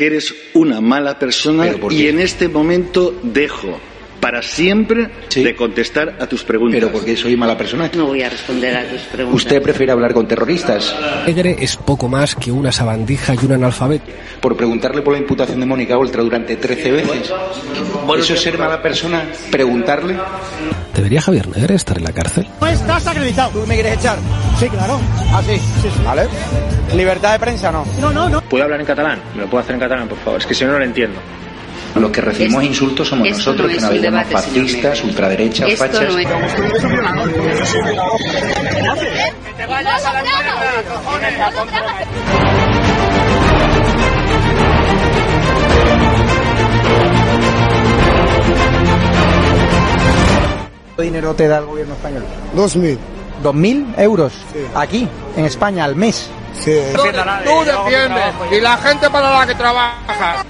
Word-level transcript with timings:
que 0.00 0.06
eres 0.06 0.34
una 0.54 0.80
mala 0.80 1.18
persona 1.18 1.66
y 1.90 2.06
en 2.06 2.20
este 2.20 2.48
momento 2.48 3.14
dejo 3.22 3.78
para 4.18 4.40
siempre 4.40 5.10
de 5.34 5.54
contestar 5.54 6.16
a 6.20 6.26
tus 6.26 6.42
preguntas. 6.42 6.80
Pero 6.80 6.90
porque 6.90 7.16
soy 7.16 7.36
mala 7.36 7.56
persona. 7.58 7.90
No 7.94 8.06
voy 8.06 8.22
a 8.22 8.30
responder 8.30 8.76
a 8.76 8.88
tus 8.88 9.00
preguntas. 9.02 9.42
¿Usted 9.42 9.60
prefiere 9.60 9.92
hablar 9.92 10.14
con 10.14 10.26
terroristas? 10.26 10.94
Negre 11.26 11.56
es 11.60 11.76
poco 11.76 12.08
más 12.08 12.34
que 12.34 12.50
una 12.50 12.72
sabandija 12.72 13.34
y 13.34 13.44
un 13.44 13.52
analfabeto. 13.52 14.10
Por 14.40 14.56
preguntarle 14.56 15.02
por 15.02 15.12
la 15.12 15.20
imputación 15.20 15.60
de 15.60 15.66
Mónica 15.66 15.98
Oltra 15.98 16.22
durante 16.22 16.56
13 16.56 16.92
veces. 16.92 17.32
¿Eso 18.18 18.34
es 18.34 18.40
ser 18.40 18.56
mala 18.56 18.80
persona? 18.80 19.24
¿Preguntarle? 19.50 20.16
¿Debería 21.00 21.22
Javier 21.22 21.48
Negre 21.48 21.76
estar 21.76 21.96
en 21.96 22.04
la 22.04 22.12
cárcel? 22.12 22.46
No 22.60 22.66
estás 22.66 23.06
acreditado. 23.06 23.48
¿Tú 23.52 23.66
me 23.66 23.72
quieres 23.72 23.94
echar? 23.94 24.18
Sí, 24.58 24.68
claro. 24.68 25.00
Ah, 25.32 25.40
sí. 25.46 25.56
Sí, 25.56 25.88
sí. 25.96 26.02
¿Vale? 26.04 26.28
¿Libertad 26.94 27.32
de 27.32 27.38
prensa 27.38 27.72
no? 27.72 27.86
No, 28.02 28.12
no, 28.12 28.28
no. 28.28 28.42
¿Puedo 28.42 28.64
hablar 28.64 28.80
en 28.80 28.84
catalán? 28.84 29.18
¿Me 29.34 29.40
lo 29.40 29.48
puedo 29.48 29.62
hacer 29.62 29.76
en 29.76 29.80
catalán, 29.80 30.08
por 30.08 30.18
favor? 30.18 30.38
Es 30.40 30.46
que 30.46 30.52
si 30.52 30.62
no, 30.66 30.72
no 30.72 30.78
lo 30.78 30.84
entiendo. 30.84 31.18
Los 31.94 32.10
que 32.10 32.20
recibimos 32.20 32.62
Esto- 32.62 32.70
insultos 32.74 33.08
somos 33.08 33.30
nosotros, 33.30 33.66
no 33.72 33.74
que 33.74 33.80
nos 33.80 34.02
llamamos 34.02 34.30
fascistas, 34.30 35.02
ultraderechas, 35.02 35.70
Esto 35.70 35.84
fachas. 35.86 36.02
no 36.12 36.18
es... 36.18 36.28
¿Cuánto 39.66 39.90
dinero 51.00 51.34
te 51.34 51.48
da 51.48 51.58
el 51.58 51.66
gobierno 51.66 51.94
español? 51.94 52.24
Dos 52.54 52.76
mil. 52.76 52.98
¿Dos 53.42 53.54
mil 53.54 53.86
euros? 53.96 54.32
Aquí, 54.74 55.08
en 55.36 55.44
España, 55.44 55.84
al 55.84 55.96
mes. 55.96 56.30
Sí. 56.58 56.78
Tú 56.94 57.02
defiendes 57.64 58.34
y 58.50 58.60
la 58.60 58.76
gente 58.76 59.08
para 59.08 59.30
la 59.38 59.46
que 59.46 59.54
trabaja. 59.54 60.44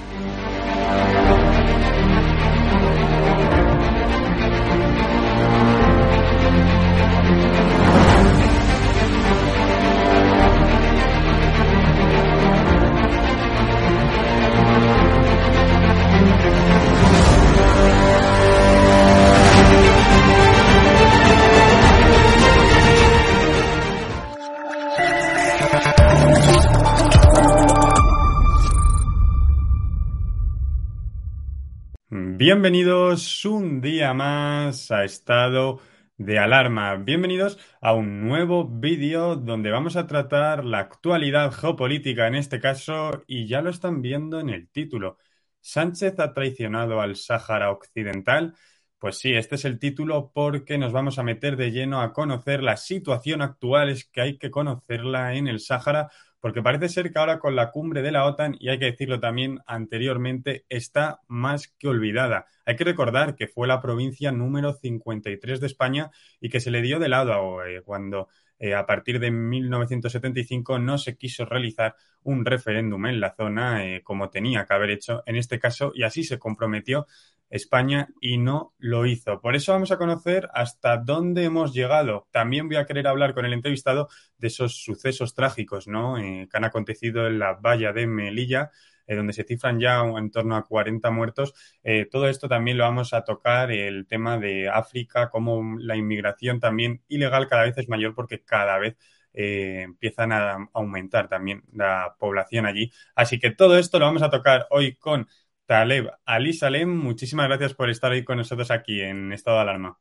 Bienvenidos 32.43 33.45
un 33.45 33.81
día 33.81 34.15
más 34.15 34.89
a 34.89 35.03
Estado 35.03 35.79
de 36.17 36.39
Alarma. 36.39 36.95
Bienvenidos 36.95 37.59
a 37.79 37.93
un 37.93 38.19
nuevo 38.27 38.67
vídeo 38.67 39.35
donde 39.35 39.69
vamos 39.69 39.95
a 39.95 40.07
tratar 40.07 40.65
la 40.65 40.79
actualidad 40.79 41.51
geopolítica 41.51 42.25
en 42.25 42.33
este 42.33 42.59
caso 42.59 43.23
y 43.27 43.45
ya 43.45 43.61
lo 43.61 43.69
están 43.69 44.01
viendo 44.01 44.39
en 44.39 44.49
el 44.49 44.67
título. 44.69 45.19
¿Sánchez 45.59 46.19
ha 46.19 46.33
traicionado 46.33 46.99
al 46.99 47.15
Sáhara 47.15 47.69
Occidental? 47.69 48.55
Pues 48.97 49.19
sí, 49.19 49.35
este 49.35 49.53
es 49.53 49.65
el 49.65 49.77
título 49.77 50.31
porque 50.33 50.79
nos 50.79 50.91
vamos 50.91 51.19
a 51.19 51.23
meter 51.23 51.57
de 51.57 51.69
lleno 51.69 52.01
a 52.01 52.11
conocer 52.11 52.63
la 52.63 52.75
situación 52.75 53.43
actual, 53.43 53.89
es 53.89 54.05
que 54.05 54.21
hay 54.21 54.37
que 54.39 54.49
conocerla 54.49 55.35
en 55.35 55.47
el 55.47 55.59
Sáhara 55.59 56.09
porque 56.41 56.61
parece 56.63 56.89
ser 56.89 57.13
que 57.13 57.19
ahora 57.19 57.39
con 57.39 57.55
la 57.55 57.71
cumbre 57.71 58.01
de 58.01 58.11
la 58.11 58.25
OTAN, 58.25 58.57
y 58.59 58.69
hay 58.69 58.79
que 58.79 58.85
decirlo 58.85 59.19
también 59.19 59.59
anteriormente, 59.67 60.65
está 60.69 61.21
más 61.27 61.67
que 61.77 61.87
olvidada. 61.87 62.47
Hay 62.65 62.75
que 62.75 62.83
recordar 62.83 63.35
que 63.35 63.47
fue 63.47 63.67
la 63.67 63.81
provincia 63.81 64.31
número 64.31 64.73
53 64.73 65.61
de 65.61 65.67
España 65.67 66.11
y 66.41 66.49
que 66.49 66.59
se 66.59 66.71
le 66.71 66.81
dio 66.81 66.99
de 66.99 67.09
lado 67.09 67.63
eh, 67.63 67.81
cuando 67.83 68.27
eh, 68.63 68.75
a 68.75 68.85
partir 68.85 69.19
de 69.19 69.31
1975 69.31 70.77
no 70.77 70.99
se 70.99 71.17
quiso 71.17 71.45
realizar 71.45 71.95
un 72.21 72.45
referéndum 72.45 73.07
en 73.07 73.19
la 73.19 73.33
zona 73.33 73.83
eh, 73.87 74.03
como 74.03 74.29
tenía 74.29 74.65
que 74.65 74.73
haber 74.75 74.91
hecho 74.91 75.23
en 75.25 75.35
este 75.35 75.59
caso 75.59 75.91
y 75.95 76.03
así 76.03 76.23
se 76.23 76.37
comprometió 76.37 77.07
España 77.49 78.09
y 78.21 78.37
no 78.37 78.75
lo 78.77 79.07
hizo. 79.07 79.41
Por 79.41 79.55
eso 79.55 79.71
vamos 79.71 79.91
a 79.91 79.97
conocer 79.97 80.47
hasta 80.53 80.97
dónde 80.97 81.43
hemos 81.43 81.73
llegado. 81.73 82.27
También 82.31 82.67
voy 82.67 82.77
a 82.77 82.85
querer 82.85 83.07
hablar 83.07 83.33
con 83.33 83.45
el 83.45 83.53
entrevistado 83.53 84.09
de 84.37 84.47
esos 84.47 84.75
sucesos 84.75 85.33
trágicos. 85.33 85.87
Eh, 85.87 86.47
que 86.49 86.57
han 86.57 86.63
acontecido 86.63 87.25
en 87.25 87.39
la 87.39 87.53
valla 87.53 87.93
de 87.93 88.05
Melilla, 88.05 88.69
eh, 89.11 89.15
donde 89.15 89.33
se 89.33 89.43
cifran 89.43 89.77
ya 89.77 89.99
en 89.99 90.31
torno 90.31 90.55
a 90.55 90.65
40 90.65 91.11
muertos. 91.11 91.53
Eh, 91.83 92.07
todo 92.09 92.29
esto 92.29 92.47
también 92.47 92.77
lo 92.77 92.85
vamos 92.85 93.13
a 93.13 93.25
tocar, 93.25 93.69
el 93.69 94.07
tema 94.07 94.37
de 94.37 94.69
África, 94.69 95.29
cómo 95.29 95.77
la 95.79 95.97
inmigración 95.97 96.61
también 96.61 97.03
ilegal 97.09 97.49
cada 97.49 97.63
vez 97.63 97.77
es 97.77 97.89
mayor 97.89 98.15
porque 98.15 98.41
cada 98.41 98.79
vez 98.79 98.95
eh, 99.33 99.81
empiezan 99.81 100.31
a 100.31 100.69
aumentar 100.71 101.27
también 101.27 101.63
la 101.73 102.15
población 102.17 102.65
allí. 102.65 102.89
Así 103.13 103.37
que 103.37 103.51
todo 103.51 103.77
esto 103.77 103.99
lo 103.99 104.05
vamos 104.05 104.21
a 104.21 104.29
tocar 104.29 104.67
hoy 104.69 104.95
con 104.95 105.27
Taleb 105.65 106.09
Ali 106.23 106.53
Salem, 106.53 106.89
muchísimas 106.89 107.49
gracias 107.49 107.73
por 107.73 107.89
estar 107.89 108.13
hoy 108.13 108.23
con 108.23 108.37
nosotros 108.37 108.71
aquí 108.71 109.01
en 109.01 109.33
Estado 109.33 109.57
de 109.57 109.63
Alarma. 109.63 109.99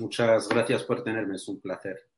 Muchas 0.00 0.48
gracias 0.48 0.82
por 0.82 1.04
tenerme, 1.04 1.36
es 1.36 1.46
un 1.46 1.60
placer. 1.60 2.09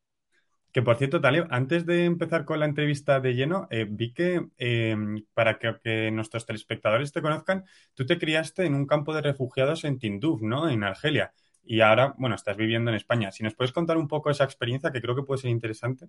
Que 0.73 0.81
por 0.81 0.97
cierto, 0.97 1.21
Taleb, 1.21 1.47
antes 1.51 1.85
de 1.85 2.07
empezar 2.07 2.47
con 2.47 2.59
la 2.59 2.65
entrevista 2.65 3.21
de 3.21 3.35
lleno, 3.35 3.69
eh, 3.71 3.87
vi 3.89 4.15
que 4.15 4.47
eh, 4.57 4.97
para 5.35 5.59
que, 5.59 5.77
que, 5.85 6.11
nuestros 6.11 6.47
telespectadores 6.47 7.13
te 7.13 7.21
conozcan, 7.21 7.65
tú 7.95 8.07
te 8.07 8.19
criaste 8.19 8.65
en 8.65 8.75
un 8.75 8.87
campo 8.87 9.15
de 9.15 9.21
refugiados 9.21 9.85
en 9.85 9.99
Tinduf, 9.99 10.41
¿no? 10.41 10.71
En 10.71 10.83
Argelia. 10.83 11.35
Y 11.65 11.81
ahora, 11.81 12.15
bueno, 12.19 12.35
estás 12.35 12.57
viviendo 12.57 12.91
en 12.91 12.97
España. 12.97 13.31
Si 13.31 13.43
nos 13.43 13.55
puedes 13.55 13.73
contar 13.73 13.97
un 13.97 14.09
poco 14.09 14.31
esa 14.31 14.45
experiencia, 14.45 14.91
que 14.91 15.01
creo 15.01 15.15
que 15.15 15.23
puede 15.23 15.43
ser 15.43 15.51
interesante. 15.51 16.09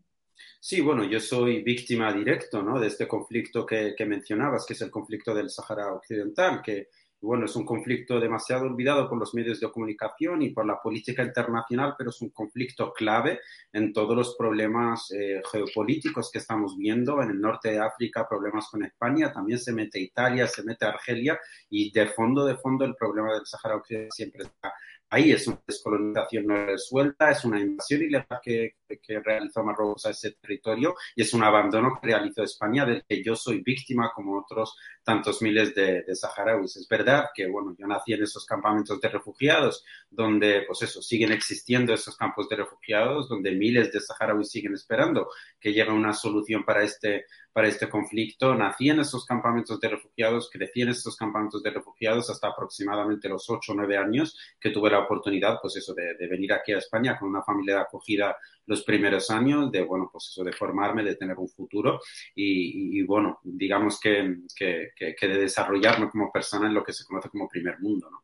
Sí, 0.59 0.81
bueno, 0.81 1.03
yo 1.03 1.19
soy 1.19 1.62
víctima 1.62 2.12
directo 2.12 2.63
¿no? 2.63 2.79
de 2.79 2.88
este 2.88 3.07
conflicto 3.07 3.66
que, 3.66 3.94
que, 3.96 4.06
mencionabas, 4.06 4.66
que 4.66 4.73
es 4.73 4.81
el 4.81 4.90
conflicto 4.90 5.34
del 5.35 5.50
Sahara 5.50 5.94
Occidental, 5.94 6.62
que 6.62 6.88
bueno, 7.23 7.45
es 7.45 7.56
un 7.56 7.66
conflicto 7.66 8.19
demasiado 8.19 8.66
olvidado 8.66 9.07
por 9.07 9.17
los 9.17 9.34
medios 9.34 9.59
de 9.61 9.72
comunicación 9.72 10.41
y 10.41 10.50
por 10.50 10.66
la 10.66 10.81
política 10.81 11.23
internacional, 11.23 11.95
pero 11.97 12.09
es 12.09 12.22
un 12.22 12.31
conflicto 12.31 12.91
clave 12.91 13.39
en 13.72 13.94
todos 13.94 14.16
los 14.16 14.35
problemas 14.35 15.09
eh, 15.11 15.41
geopolíticos 15.50 16.29
que 16.29 16.39
estamos 16.39 16.78
viendo 16.78 17.22
en 17.22 17.29
el 17.29 17.39
norte 17.39 17.72
de 17.72 17.79
África, 17.79 18.28
problemas 18.28 18.67
con 18.69 18.84
España, 18.84 19.31
también 19.31 19.57
se 19.57 19.72
mete 19.72 20.01
Italia, 20.01 20.47
se 20.47 20.63
mete 20.63 20.85
Argelia 20.85 21.39
y 21.69 21.91
de 21.91 22.07
fondo, 22.07 22.45
de 22.45 22.57
fondo 22.57 22.84
el 22.84 22.95
problema 22.95 23.34
del 23.34 23.45
Sahara 23.45 23.78
Occidental 23.78 24.11
siempre 24.11 24.44
está 24.44 24.73
ahí 25.13 25.31
es 25.31 25.47
una 25.47 25.62
descolonización 25.68 26.47
no 26.47 26.66
resuelta, 26.66 27.29
es 27.29 27.46
una 27.46 27.59
invasión 27.59 28.01
ilegal 28.01 28.40
que, 28.41 28.78
que, 28.88 29.19
realizó 29.19 29.63
Marruecos 29.63 30.07
a 30.07 30.09
ese 30.09 30.31
territorio 30.31 30.96
y 31.16 31.22
es 31.22 31.34
un 31.35 31.44
abandono 31.44 32.00
que 32.01 32.07
realizó 32.07 32.41
España 32.41 32.84
del 32.84 33.03
que 33.07 33.23
yo 33.23 33.35
soy 33.35 33.62
víctima 33.62 34.12
como 34.16 34.40
otros 34.40 34.75
tantos 35.03 35.44
miles 35.44 35.75
de, 35.75 36.02
de, 36.02 36.16
saharauis. 36.16 36.78
Es 36.78 36.88
verdad 36.88 37.28
que, 37.35 37.47
bueno, 37.47 37.75
yo 37.78 37.85
nací 37.85 38.13
en 38.13 38.23
esos 38.23 38.44
campamentos 38.46 39.00
de 39.00 39.09
refugiados 39.09 39.85
donde, 40.09 40.63
pues 40.66 40.81
eso, 40.81 41.00
siguen 41.02 41.31
existiendo 41.31 41.94
esos 41.94 42.18
campos 42.18 42.50
de 42.50 42.56
refugiados 42.56 43.29
donde 43.29 43.52
miles 43.52 43.91
de 43.91 44.00
saharauis 44.00 44.50
siguen 44.50 44.73
esperando 44.73 45.29
que 45.59 45.73
llegue 45.73 45.91
una 45.91 46.13
solución 46.13 46.63
para 46.66 46.81
este, 46.81 47.25
para 47.53 47.68
este 47.68 47.88
conflicto. 47.88 48.53
Nací 48.56 48.90
en 48.90 49.00
esos 49.00 49.25
campamentos 49.25 49.80
de 49.80 49.90
refugiados, 49.90 50.50
crecí 50.52 50.81
en 50.81 50.90
estos 50.90 51.16
campamentos 51.16 51.62
de 51.64 51.69
refugiados 51.69 52.30
hasta 52.30 52.47
aproximadamente 52.47 53.30
los 53.30 53.50
8 53.50 53.72
o 53.72 53.75
9 53.75 53.97
años 53.97 54.38
que 54.59 54.72
tuve 54.72 54.90
la 54.90 55.00
oportunidad, 55.00 55.59
pues 55.62 55.78
eso, 55.78 55.94
de, 55.94 56.16
de, 56.16 56.28
venir 56.28 56.52
aquí 56.52 56.74
a 56.74 56.80
España 56.80 57.18
con 57.18 57.30
una 57.30 57.44
familia 57.44 57.75
de 57.75 57.81
acogida 57.81 58.36
los 58.66 58.84
primeros 58.84 59.29
años, 59.29 59.72
de, 59.72 59.84
bueno, 59.84 60.09
pues 60.11 60.29
eso, 60.29 60.44
de 60.44 60.53
formarme, 60.53 61.03
de 61.03 61.16
tener 61.16 61.38
un 61.38 61.50
futuro 61.50 62.00
y, 62.35 63.03
bueno, 63.03 63.40
digamos 63.44 64.00
que, 64.00 64.38
que, 64.55 64.91
que, 64.96 65.16
que, 65.16 65.28
de 65.28 65.38
desarrollarme 65.38 66.09
como 66.09 66.32
persona 66.32 66.67
en 66.67 66.73
lo 66.73 66.84
que 66.84 66.94
se 66.94 67.05
conoce 67.05 67.29
como 67.29 67.47
primer 67.47 67.79
mundo, 67.79 68.09
¿no? 68.09 68.23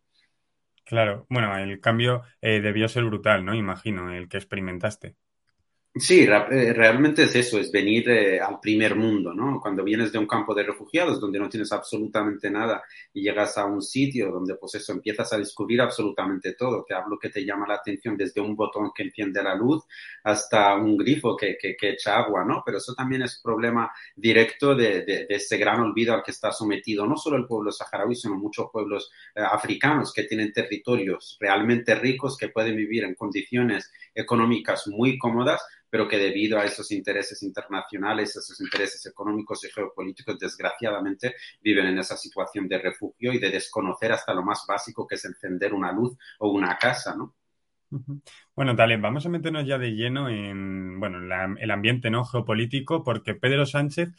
Claro, 0.85 1.27
bueno, 1.29 1.55
el 1.55 1.79
cambio 1.79 2.23
eh, 2.41 2.61
debió 2.61 2.87
ser 2.87 3.03
brutal, 3.03 3.45
¿no? 3.45 3.53
Imagino, 3.53 4.11
el 4.11 4.27
que 4.27 4.37
experimentaste. 4.37 5.15
Sí, 5.95 6.25
realmente 6.27 7.23
es 7.23 7.35
eso, 7.35 7.59
es 7.59 7.71
venir 7.71 8.07
eh, 8.09 8.39
al 8.39 8.59
primer 8.59 8.95
mundo, 8.95 9.33
¿no? 9.33 9.59
Cuando 9.59 9.83
vienes 9.83 10.11
de 10.11 10.19
un 10.19 10.27
campo 10.27 10.53
de 10.53 10.61
refugiados 10.61 11.19
donde 11.19 11.39
no 11.39 11.49
tienes 11.49 11.71
absolutamente 11.71 12.51
nada 12.51 12.83
y 13.11 13.23
llegas 13.23 13.57
a 13.57 13.65
un 13.65 13.81
sitio 13.81 14.31
donde 14.31 14.55
pues 14.55 14.75
eso 14.75 14.93
empiezas 14.93 15.33
a 15.33 15.39
descubrir 15.39 15.81
absolutamente 15.81 16.53
todo. 16.53 16.85
Te 16.87 16.93
hablo 16.93 17.17
que 17.17 17.29
te 17.29 17.43
llama 17.43 17.65
la 17.67 17.73
atención 17.73 18.15
desde 18.15 18.39
un 18.39 18.55
botón 18.55 18.91
que 18.95 19.01
enciende 19.01 19.41
la 19.41 19.55
luz 19.55 19.83
hasta 20.23 20.75
un 20.75 20.95
grifo 20.95 21.35
que, 21.35 21.57
que, 21.59 21.75
echa 21.81 22.17
agua, 22.17 22.45
¿no? 22.45 22.61
Pero 22.63 22.77
eso 22.77 22.93
también 22.93 23.23
es 23.23 23.41
problema 23.43 23.91
directo 24.15 24.75
de, 24.75 25.03
de, 25.03 25.25
de, 25.25 25.35
ese 25.35 25.57
gran 25.57 25.81
olvido 25.81 26.13
al 26.13 26.21
que 26.21 26.31
está 26.31 26.51
sometido 26.51 27.07
no 27.07 27.17
solo 27.17 27.35
el 27.35 27.47
pueblo 27.47 27.71
saharaui, 27.71 28.15
sino 28.15 28.35
muchos 28.35 28.67
pueblos 28.71 29.09
eh, 29.35 29.41
africanos 29.41 30.13
que 30.13 30.23
tienen 30.23 30.53
territorios 30.53 31.35
realmente 31.39 31.95
ricos, 31.95 32.37
que 32.37 32.49
pueden 32.49 32.75
vivir 32.75 33.03
en 33.05 33.15
condiciones 33.15 33.91
económicas 34.13 34.87
muy 34.87 35.17
cómodas, 35.17 35.61
pero 35.89 36.07
que 36.07 36.17
debido 36.17 36.59
a 36.59 36.65
esos 36.65 36.91
intereses 36.91 37.41
internacionales, 37.43 38.35
esos 38.35 38.59
intereses 38.61 39.05
económicos 39.05 39.63
y 39.65 39.71
geopolíticos, 39.71 40.37
desgraciadamente 40.39 41.35
viven 41.61 41.87
en 41.87 41.99
esa 41.99 42.17
situación 42.17 42.67
de 42.67 42.79
refugio 42.79 43.33
y 43.33 43.39
de 43.39 43.49
desconocer 43.49 44.11
hasta 44.11 44.33
lo 44.33 44.43
más 44.43 44.65
básico 44.67 45.07
que 45.07 45.15
es 45.15 45.25
encender 45.25 45.73
una 45.73 45.91
luz 45.91 46.17
o 46.39 46.51
una 46.51 46.77
casa, 46.77 47.15
¿no? 47.15 47.35
Bueno, 48.55 48.75
dale, 48.75 48.97
vamos 48.97 49.25
a 49.25 49.29
meternos 49.29 49.65
ya 49.65 49.79
de 49.79 49.91
lleno 49.91 50.29
en 50.29 50.99
bueno, 50.99 51.17
el 51.57 51.71
ambiente 51.71 52.11
¿no? 52.11 52.23
geopolítico, 52.23 53.03
porque 53.03 53.33
Pedro 53.33 53.65
Sánchez 53.65 54.09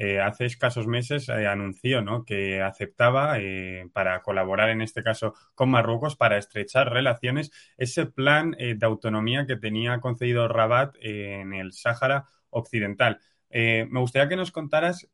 eh, 0.00 0.20
hace 0.20 0.44
escasos 0.44 0.86
meses 0.86 1.28
eh, 1.28 1.48
anunció 1.48 2.02
¿no? 2.02 2.24
que 2.24 2.62
aceptaba 2.62 3.40
eh, 3.40 3.90
para 3.92 4.22
colaborar 4.22 4.70
en 4.70 4.80
este 4.80 5.02
caso 5.02 5.34
con 5.56 5.70
Marruecos 5.70 6.14
para 6.14 6.38
estrechar 6.38 6.92
relaciones 6.92 7.50
ese 7.76 8.06
plan 8.06 8.52
de 8.52 8.86
autonomía 8.86 9.44
que 9.44 9.56
tenía 9.56 9.98
concedido 9.98 10.46
Rabat 10.46 10.94
en 11.00 11.52
el 11.52 11.72
Sáhara 11.72 12.26
Occidental. 12.50 13.18
me 13.50 14.00
gustaría 14.00 14.28
que 14.28 14.36
nos 14.36 14.52
contaras 14.52 15.08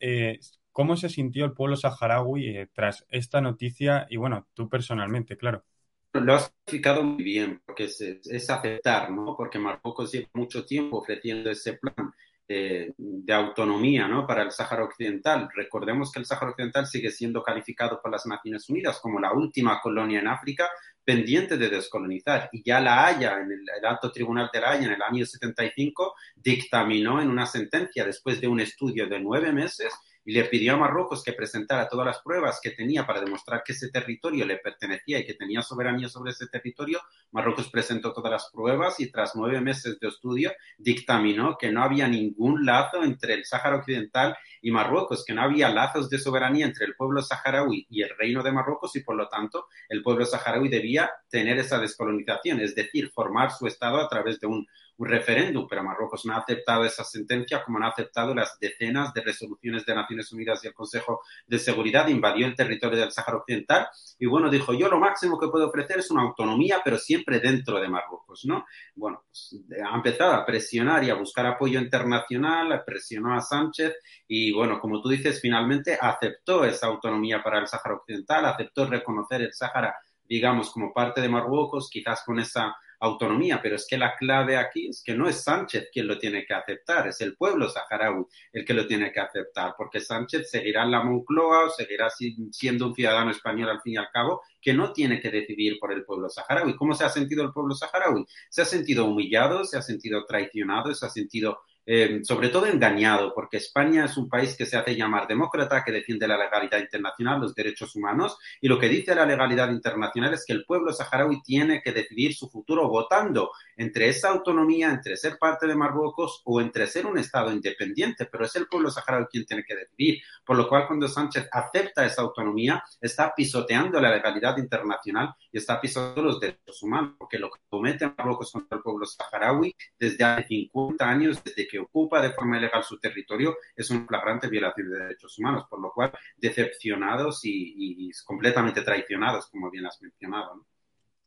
cómo 0.71 0.97
se 0.97 1.09
sintió 1.09 1.47
el 1.47 1.53
pueblo 1.53 1.77
saharaui 1.77 2.69
tras 2.75 3.07
esta 3.09 3.41
noticia 3.41 4.07
y 4.11 4.19
bueno, 4.19 4.49
tú 4.53 4.69
personalmente, 4.69 5.37
claro. 5.39 5.65
Lo 6.13 6.35
has 6.35 6.55
explicado 6.63 7.03
muy 7.03 7.25
bien, 7.25 7.61
porque 7.67 7.85
es, 7.85 8.01
es, 8.01 8.51
aceptar, 8.51 9.11
¿no? 9.11 9.35
Porque 9.37 9.59
Marruecos 9.59 10.13
lleva 10.13 10.29
mucho 10.35 10.65
tiempo 10.65 10.99
ofreciendo 10.99 11.51
ese 11.51 11.73
plan 11.75 12.13
de 12.47 13.33
autonomía 13.33 14.07
¿no? 14.07 14.27
para 14.27 14.43
el 14.43 14.51
Sáhara 14.51 14.85
Occidental. 14.85 15.49
Recordemos 15.55 16.13
que 16.13 16.21
el 16.21 16.27
Sáhara 16.27 16.51
Occidental 16.51 16.87
sigue 16.87 17.11
siendo 17.11 17.43
calificado 17.43 18.01
por 18.03 18.11
las 18.11 18.27
Naciones 18.27 18.69
Unidas 18.69 19.01
como 19.01 19.21
la 19.21 19.33
última 19.33 19.81
colonia 19.81 20.21
en 20.21 20.29
África 20.29 20.69
pendiente 21.05 21.57
de 21.57 21.69
descolonizar. 21.69 22.49
Y 22.53 22.63
ya 22.63 22.81
la 22.81 23.07
Haya, 23.07 23.39
en 23.39 23.53
el, 23.53 23.61
el, 23.77 23.85
Alto 23.85 24.11
Tribunal 24.11 24.51
de 24.53 24.61
la 24.61 24.71
Haya, 24.73 24.87
en 24.87 24.93
el 24.93 25.03
año 25.03 25.25
75, 25.25 26.15
dictaminó 26.37 27.21
en 27.21 27.29
una 27.29 27.47
sentencia, 27.47 28.05
después 28.05 28.41
de 28.41 28.49
un 28.49 28.61
estudio 28.61 29.07
de 29.07 29.21
nueve 29.21 29.53
meses, 29.53 29.93
y 30.25 30.33
le 30.33 30.45
pidió 30.45 30.75
a 30.75 30.77
Marruecos 30.77 31.23
que 31.23 31.33
presentara 31.33 31.89
todas 31.89 32.07
las 32.07 32.21
pruebas 32.21 32.61
que 32.63 32.71
tenía 32.71 33.07
para 33.07 33.21
demostrar 33.21 33.63
que 33.65 33.73
ese 33.73 33.91
territorio 33.91 34.47
le 34.47 34.57
pertenecía 34.57 35.19
y 35.19 35.27
que 35.27 35.35
tenía 35.35 35.63
soberanía 35.63 36.09
sobre 36.09 36.33
ese 36.33 36.47
territorio. 36.47 37.01
Marruecos 37.33 37.71
presentó 37.71 38.13
todas 38.13 38.33
las 38.33 38.51
pruebas 38.51 38.99
y 39.01 39.11
tras 39.11 39.37
nueve 39.37 39.61
meses 39.61 39.99
de 40.01 40.09
estudio 40.09 40.53
dictaminó 40.79 41.57
que 41.59 41.71
no 41.71 41.83
había 41.83 42.09
ningún 42.09 42.65
lazo 42.65 43.03
entre 43.03 43.35
el 43.35 43.45
Sáhara 43.45 43.77
Occidental 43.77 44.37
y 44.63 44.71
Marruecos, 44.71 45.25
que 45.27 45.35
no 45.35 45.43
había 45.43 45.69
lazos 45.69 46.09
de 46.09 46.19
soberanía 46.19 46.65
entre 46.65 46.87
el 46.87 46.97
pueblo 46.97 47.21
saharaui 47.21 47.87
y 47.91 48.03
el 48.03 48.11
reino 48.17 48.43
de 48.43 48.53
Marruecos 48.53 48.97
y 48.97 49.01
por 49.01 49.17
lo 49.17 49.29
tanto 49.29 49.67
el 49.89 50.03
pueblo 50.03 50.25
saharaui 50.25 50.69
debía 50.69 51.11
tener 51.29 51.59
esa 51.59 51.79
descolonización, 51.79 52.61
es 52.61 52.75
decir, 52.75 53.11
formar 53.11 53.51
su 53.51 53.67
Estado 53.67 54.01
a 54.01 54.09
través 54.09 54.41
de 54.41 54.47
un 54.47 54.67
un 54.97 55.09
referéndum, 55.09 55.67
pero 55.69 55.83
Marruecos 55.83 56.25
no 56.25 56.35
ha 56.35 56.39
aceptado 56.39 56.85
esa 56.85 57.05
sentencia 57.05 57.63
como 57.65 57.79
no 57.79 57.87
ha 57.87 57.91
aceptado 57.91 58.35
las 58.35 58.59
decenas 58.61 59.13
de 59.13 59.23
resoluciones 59.23 59.85
de 59.85 59.95
Naciones 59.95 60.33
Unidas 60.33 60.63
y 60.63 60.69
el 60.69 60.75
Consejo 60.75 61.23
de 61.47 61.59
Seguridad, 61.59 62.09
invadió 62.09 62.47
el 62.47 62.55
territorio 62.55 62.99
del 62.99 63.11
Sáhara 63.11 63.39
Occidental 63.39 63.89
y 64.19 64.27
bueno, 64.27 64.51
dijo 64.51 64.73
yo 64.73 64.89
lo 64.89 64.99
máximo 64.99 65.39
que 65.39 65.49
puedo 65.49 65.69
ofrecer 65.69 65.99
es 65.99 66.11
una 66.11 66.23
autonomía, 66.23 66.81
pero 66.85 66.99
siempre 66.99 67.41
dentro 67.41 67.81
de 67.81 67.89
Marruecos, 67.89 68.45
¿no? 68.45 68.65
Bueno, 68.95 69.25
pues 69.27 69.57
ha 69.85 69.95
empezado 69.97 70.33
a 70.33 70.47
presionar 70.47 71.03
y 71.05 71.11
a 71.11 71.15
buscar 71.15 71.47
apoyo 71.47 71.81
internacional, 71.81 72.83
presionó 72.87 73.35
a 73.35 73.41
Sánchez 73.41 73.95
y 74.29 74.53
bueno, 74.53 74.81
como 74.81 75.01
tú 75.01 75.09
dices, 75.09 75.41
finalmente 75.41 75.99
aceptó 76.01 76.65
esa 76.65 76.87
autonomía 76.87 77.43
para 77.43 77.59
el 77.59 77.67
Sáhara 77.67 77.97
Occidental, 77.97 78.47
aceptó 78.47 78.87
reconocer 78.87 79.43
el 79.43 79.53
Sáhara 79.53 79.95
digamos, 80.27 80.71
como 80.71 80.93
parte 80.93 81.21
de 81.21 81.29
Marruecos, 81.29 81.91
quizás 81.91 82.23
con 82.25 82.39
esa 82.41 82.75
autonomía, 83.05 83.61
pero 83.63 83.77
es 83.77 83.87
que 83.89 83.99
la 83.99 84.17
clave 84.17 84.57
aquí 84.57 84.89
es 84.89 85.03
que 85.05 85.15
no 85.15 85.29
es 85.29 85.43
Sánchez 85.43 85.89
quien 85.93 86.07
lo 86.07 86.19
tiene 86.19 86.45
que 86.47 86.55
aceptar, 86.55 87.07
es 87.09 87.21
el 87.21 87.37
pueblo 87.37 87.69
saharaui 87.69 88.25
el 88.53 88.65
que 88.65 88.75
lo 88.75 88.87
tiene 88.87 89.13
que 89.13 89.21
aceptar, 89.21 89.75
porque 89.77 90.01
Sánchez 90.01 90.51
seguirá 90.51 90.85
en 90.85 90.91
la 90.91 91.03
Moncloa 91.03 91.67
o 91.67 91.71
seguirá 91.71 92.09
siendo 92.51 92.87
un 92.87 92.95
ciudadano 92.95 93.31
español 93.31 93.71
al 93.71 93.81
fin 93.83 93.95
y 93.95 93.97
al 93.97 94.11
cabo, 94.13 94.43
que 94.61 94.73
no 94.73 94.93
tiene 94.93 95.21
que 95.21 95.31
decidir 95.31 95.79
por 95.79 95.93
el 95.93 96.05
pueblo 96.05 96.29
saharaui. 96.29 96.75
¿Cómo 96.77 96.95
se 96.95 97.05
ha 97.05 97.09
sentido 97.09 97.45
el 97.45 97.53
pueblo 97.53 97.75
saharaui? 97.75 98.25
Se 98.49 98.63
ha 98.63 98.65
sentido 98.65 99.05
humillado, 99.05 99.65
se 99.65 99.77
ha 99.77 99.83
sentido 99.83 100.25
traicionado, 100.25 100.95
se 100.95 101.05
ha 101.05 101.11
sentido 101.11 101.61
eh, 101.87 102.21
sobre 102.23 102.49
todo 102.49 102.67
engañado, 102.67 103.33
porque 103.35 103.59
España 103.59 104.07
es 104.07 104.17
un 104.17 104.29
país 104.29 104.57
que 104.57 104.67
se 104.67 104.77
hace 104.77 104.97
llamar 104.97 105.27
demócrata, 105.27 105.85
que 105.85 105.93
defiende 105.93 106.27
la 106.27 106.39
legalidad 106.39 106.79
internacional, 106.79 107.41
los 107.41 107.55
derechos 107.55 107.95
humanos, 107.95 108.39
y 108.61 108.69
lo 108.69 108.79
que 108.79 108.89
dice 108.89 109.15
la 109.15 109.27
legalidad 109.27 109.71
internacional 109.71 110.33
es 110.35 110.45
que 110.47 110.55
el 110.55 110.65
pueblo 110.65 110.93
saharaui 110.93 111.43
tiene 111.43 111.83
que 111.83 111.93
decidir 111.93 112.35
su 112.35 112.49
futuro 112.49 112.89
votando 112.89 113.51
entre 113.77 114.09
esa 114.09 114.31
autonomía, 114.31 114.91
entre 114.91 115.17
ser 115.17 115.37
parte 115.39 115.67
de 115.67 115.75
Marruecos 115.75 116.43
o 116.45 116.61
entre 116.61 116.87
ser 116.87 117.07
un 117.07 117.19
Estado 117.19 117.53
independiente, 117.53 118.27
pero 118.27 118.45
es 118.45 118.57
el 118.57 118.67
pueblo 118.67 118.91
saharaui 118.91 119.27
quien 119.27 119.45
tiene 119.45 119.65
que 119.65 119.77
decidir. 119.77 120.23
Por 120.45 120.57
lo 120.57 120.69
cual, 120.69 120.87
cuando 120.87 121.09
Sánchez 121.09 121.49
acepta 121.51 122.05
esa 122.05 122.23
autonomía, 122.23 122.83
está 123.01 123.35
pisoteando 123.35 124.01
la 124.01 124.11
legalidad 124.11 124.57
internacional 124.59 125.35
y 125.53 125.59
está 125.59 125.81
pisoteando 125.81 126.23
los 126.23 126.41
derechos 126.41 126.83
humanos, 126.83 127.15
porque 127.19 127.39
lo 127.39 127.51
que 127.51 127.61
comete 127.69 128.07
Marruecos 128.17 128.53
contra 128.53 128.77
el 128.77 128.83
pueblo 128.83 129.07
saharaui 129.07 129.75
desde 129.99 130.25
hace 130.25 130.47
50 130.49 131.09
años, 131.09 131.43
desde 131.45 131.67
que 131.67 131.74
que 131.75 131.81
ocupa 131.81 132.23
de 132.23 132.31
forma 132.31 132.57
ilegal 132.57 132.85
su 132.85 133.01
territorio 133.01 133.57
es 133.75 133.91
una 133.91 134.07
flagrante 134.07 134.47
violación 134.47 134.91
de 134.91 134.99
derechos 134.99 135.37
humanos, 135.41 135.65
por 135.69 135.81
lo 135.81 135.91
cual 135.91 136.13
decepcionados 136.37 137.41
y, 137.43 138.13
completamente 138.25 138.83
traicionados, 138.83 139.49
como 139.49 139.73
bien 139.73 139.85
has 139.87 140.01
mencionado. 140.01 140.65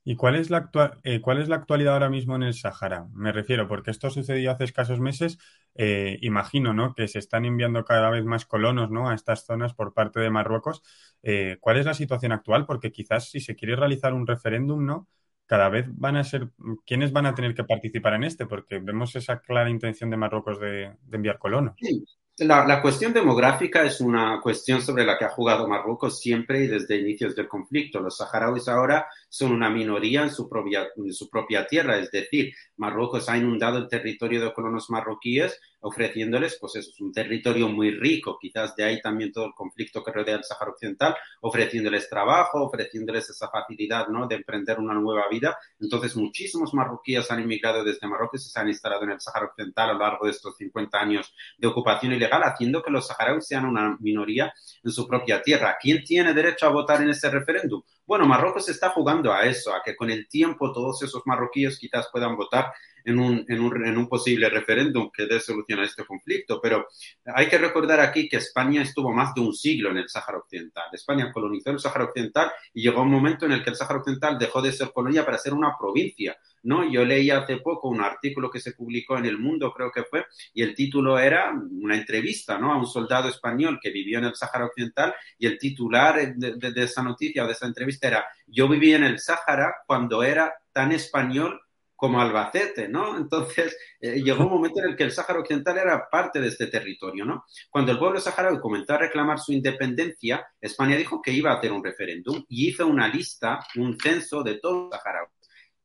¿Y 0.05 0.15
cuál 0.15 0.35
es, 0.35 0.49
la 0.49 0.59
actual, 0.59 1.01
eh, 1.03 1.19
cuál 1.19 1.41
es 1.41 1.49
la 1.49 1.57
actualidad 1.57 1.95
ahora 1.95 2.09
mismo 2.09 2.37
en 2.37 2.43
el 2.43 2.53
Sahara? 2.53 3.07
Me 3.13 3.33
refiero, 3.33 3.67
porque 3.67 3.91
esto 3.91 4.09
sucedió 4.09 4.51
hace 4.51 4.63
escasos 4.63 5.01
meses, 5.01 5.37
eh, 5.75 6.17
imagino, 6.21 6.73
¿no? 6.73 6.95
Que 6.95 7.09
se 7.09 7.19
están 7.19 7.43
enviando 7.43 7.83
cada 7.83 8.09
vez 8.09 8.23
más 8.23 8.45
colonos, 8.45 8.89
¿no? 8.89 9.09
A 9.09 9.15
estas 9.15 9.45
zonas 9.45 9.73
por 9.73 9.93
parte 9.93 10.21
de 10.21 10.29
Marruecos. 10.29 10.81
Eh, 11.23 11.57
¿Cuál 11.59 11.75
es 11.75 11.85
la 11.85 11.93
situación 11.93 12.31
actual? 12.31 12.65
Porque 12.65 12.93
quizás 12.93 13.29
si 13.29 13.41
se 13.41 13.57
quiere 13.57 13.75
realizar 13.75 14.13
un 14.13 14.25
referéndum, 14.25 14.85
¿no? 14.85 15.09
Cada 15.47 15.69
vez 15.69 15.85
van 15.89 16.17
a 16.17 16.23
ser, 16.23 16.49
¿quiénes 16.85 17.11
van 17.11 17.25
a 17.25 17.33
tener 17.33 17.55
que 17.55 17.63
participar 17.63 18.13
en 18.13 18.25
este? 18.25 18.45
Porque 18.45 18.79
vemos 18.79 19.15
esa 19.15 19.39
clara 19.39 19.69
intención 19.69 20.09
de 20.09 20.17
Marruecos 20.17 20.59
de, 20.59 20.91
enviar 21.11 21.39
colonos. 21.39 21.73
Sí. 21.81 22.05
La, 22.39 22.67
la, 22.67 22.83
cuestión 22.83 23.13
demográfica 23.13 23.83
es 23.83 23.99
una 23.99 24.39
cuestión 24.41 24.79
sobre 24.79 25.03
la 25.03 25.17
que 25.17 25.25
ha 25.25 25.29
jugado 25.29 25.67
Marruecos 25.67 26.19
siempre 26.19 26.63
y 26.63 26.67
desde 26.67 26.97
inicios 26.97 27.35
del 27.35 27.47
conflicto. 27.47 27.99
Los 27.99 28.17
saharauis 28.17 28.67
ahora 28.67 29.07
son 29.37 29.51
una 29.51 29.69
minoría 29.69 30.23
en 30.23 30.31
su 30.31 30.49
propia, 30.49 30.87
en 30.95 31.13
su 31.13 31.29
propia 31.29 31.67
tierra, 31.67 31.99
es 31.99 32.09
decir, 32.09 32.53
Marruecos 32.77 33.29
ha 33.29 33.37
inundado 33.37 33.77
el 33.77 33.87
territorio 33.87 34.43
de 34.43 34.53
colonos 34.53 34.89
marroquíes 34.89 35.59
ofreciéndoles, 35.79 36.57
pues 36.59 36.75
eso 36.75 36.89
es 36.89 36.99
un 36.99 37.11
territorio 37.11 37.67
muy 37.69 37.91
rico, 37.91 38.37
quizás 38.41 38.75
de 38.75 38.83
ahí 38.83 39.01
también 39.01 39.31
todo 39.31 39.45
el 39.45 39.53
conflicto 39.53 40.03
que 40.03 40.11
rodea 40.11 40.37
el 40.37 40.43
Sáhara 40.43 40.71
Occidental, 40.71 41.15
ofreciéndoles 41.41 42.09
trabajo, 42.09 42.63
ofreciéndoles 42.63 43.29
esa 43.29 43.49
facilidad, 43.49 44.07
¿no?, 44.07 44.27
de 44.27 44.35
emprender 44.35 44.79
una 44.79 44.95
nueva 44.95 45.25
vida. 45.29 45.57
Entonces, 45.79 46.15
muchísimos 46.15 46.73
marroquíes 46.73 47.29
han 47.31 47.41
inmigrado 47.41 47.83
desde 47.83 48.07
Marruecos 48.07 48.45
y 48.45 48.49
se 48.49 48.59
han 48.59 48.67
instalado 48.67 49.03
en 49.03 49.11
el 49.11 49.21
Sáhara 49.21 49.45
Occidental 49.45 49.91
a 49.91 49.93
lo 49.93 49.99
largo 49.99 50.25
de 50.25 50.31
estos 50.31 50.57
50 50.57 50.99
años 50.99 51.33
de 51.57 51.67
ocupación 51.67 52.13
ilegal, 52.13 52.41
haciendo 52.43 52.81
que 52.81 52.91
los 52.91 53.07
saharauis 53.07 53.45
sean 53.45 53.65
una 53.65 53.97
minoría 53.99 54.51
en 54.83 54.91
su 54.91 55.07
propia 55.07 55.41
tierra. 55.41 55.77
¿Quién 55.79 56.03
tiene 56.03 56.33
derecho 56.33 56.65
a 56.65 56.69
votar 56.69 57.01
en 57.01 57.09
ese 57.09 57.29
referéndum? 57.29 57.81
Bueno, 58.07 58.25
Marruecos 58.25 58.69
está 58.69 58.91
jugando 58.91 59.33
a 59.33 59.43
eso, 59.43 59.75
a 59.75 59.83
que 59.83 59.93
con 59.93 60.09
el 60.09 60.29
tiempo 60.29 60.71
todos 60.71 61.03
esos 61.03 61.23
marroquíes 61.25 61.77
quizás 61.77 62.07
puedan 62.09 62.37
votar 62.37 62.73
en 63.07 63.19
un, 63.19 63.45
en 63.47 63.61
un, 63.61 63.85
en 63.85 63.97
un 63.97 64.09
posible 64.09 64.49
referéndum 64.49 65.09
que 65.11 65.25
dé 65.25 65.39
solución 65.39 65.79
a 65.79 65.85
este 65.85 66.05
conflicto. 66.05 66.59
Pero 66.61 66.87
hay 67.25 67.47
que 67.47 67.57
recordar 67.57 68.01
aquí 68.01 68.27
que 68.27 68.35
España 68.35 68.81
estuvo 68.81 69.13
más 69.13 69.33
de 69.33 69.39
un 69.39 69.53
siglo 69.53 69.91
en 69.91 69.97
el 69.97 70.09
Sáhara 70.09 70.39
Occidental. 70.39 70.89
España 70.91 71.31
colonizó 71.31 71.71
el 71.71 71.79
Sáhara 71.79 72.03
Occidental 72.03 72.51
y 72.73 72.81
llegó 72.81 73.03
un 73.03 73.11
momento 73.11 73.45
en 73.45 73.53
el 73.53 73.63
que 73.63 73.69
el 73.69 73.77
Sáhara 73.77 73.99
Occidental 73.99 74.37
dejó 74.37 74.61
de 74.61 74.73
ser 74.73 74.91
colonia 74.91 75.25
para 75.25 75.37
ser 75.37 75.53
una 75.53 75.71
provincia. 75.79 76.37
¿no? 76.63 76.91
Yo 76.91 77.05
leí 77.05 77.29
hace 77.29 77.57
poco 77.57 77.87
un 77.87 78.01
artículo 78.01 78.51
que 78.51 78.59
se 78.59 78.73
publicó 78.73 79.17
en 79.17 79.25
El 79.25 79.37
Mundo, 79.37 79.71
creo 79.71 79.89
que 79.89 80.03
fue, 80.03 80.25
y 80.53 80.61
el 80.61 80.75
título 80.75 81.17
era 81.17 81.53
una 81.53 81.95
entrevista, 81.95 82.57
¿no? 82.57 82.73
A 82.73 82.77
un 82.77 82.87
soldado 82.87 83.29
español 83.29 83.79
que 83.81 83.89
vivió 83.89 84.17
en 84.17 84.25
el 84.25 84.35
Sáhara 84.35 84.65
Occidental 84.65 85.15
y 85.37 85.47
el 85.47 85.57
titular 85.57 86.35
de, 86.35 86.55
de 86.57 86.83
esa 86.83 87.01
noticia 87.01 87.45
o 87.45 87.47
de 87.47 87.53
esa 87.53 87.67
entrevista 87.67 88.09
era 88.09 88.25
Yo 88.47 88.67
viví 88.67 88.93
en 88.93 89.05
el 89.05 89.19
Sáhara 89.19 89.75
cuando 89.85 90.23
era 90.23 90.53
tan 90.73 90.91
español 90.91 91.61
como 91.97 92.21
Albacete, 92.21 92.87
¿no? 92.87 93.17
Entonces, 93.17 93.75
eh, 93.99 94.21
llegó 94.21 94.45
un 94.45 94.51
momento 94.51 94.79
en 94.79 94.91
el 94.91 94.95
que 94.95 95.03
el 95.03 95.11
Sáhara 95.11 95.39
Occidental 95.39 95.79
era 95.79 96.07
parte 96.09 96.39
de 96.39 96.47
este 96.47 96.67
territorio, 96.67 97.25
¿no? 97.25 97.45
Cuando 97.71 97.91
el 97.91 97.97
pueblo 97.97 98.19
saharaui 98.21 98.59
comenzó 98.59 98.93
a 98.93 98.99
reclamar 98.99 99.39
su 99.39 99.51
independencia, 99.51 100.47
España 100.61 100.95
dijo 100.95 101.21
que 101.21 101.31
iba 101.31 101.51
a 101.51 101.55
hacer 101.55 101.71
un 101.71 101.83
referéndum 101.83 102.45
y 102.47 102.69
hizo 102.69 102.85
una 102.85 103.07
lista, 103.07 103.59
un 103.75 103.99
censo 103.99 104.43
de 104.43 104.59
todos 104.59 104.91
los 104.91 105.01
saharauis. 105.01 105.31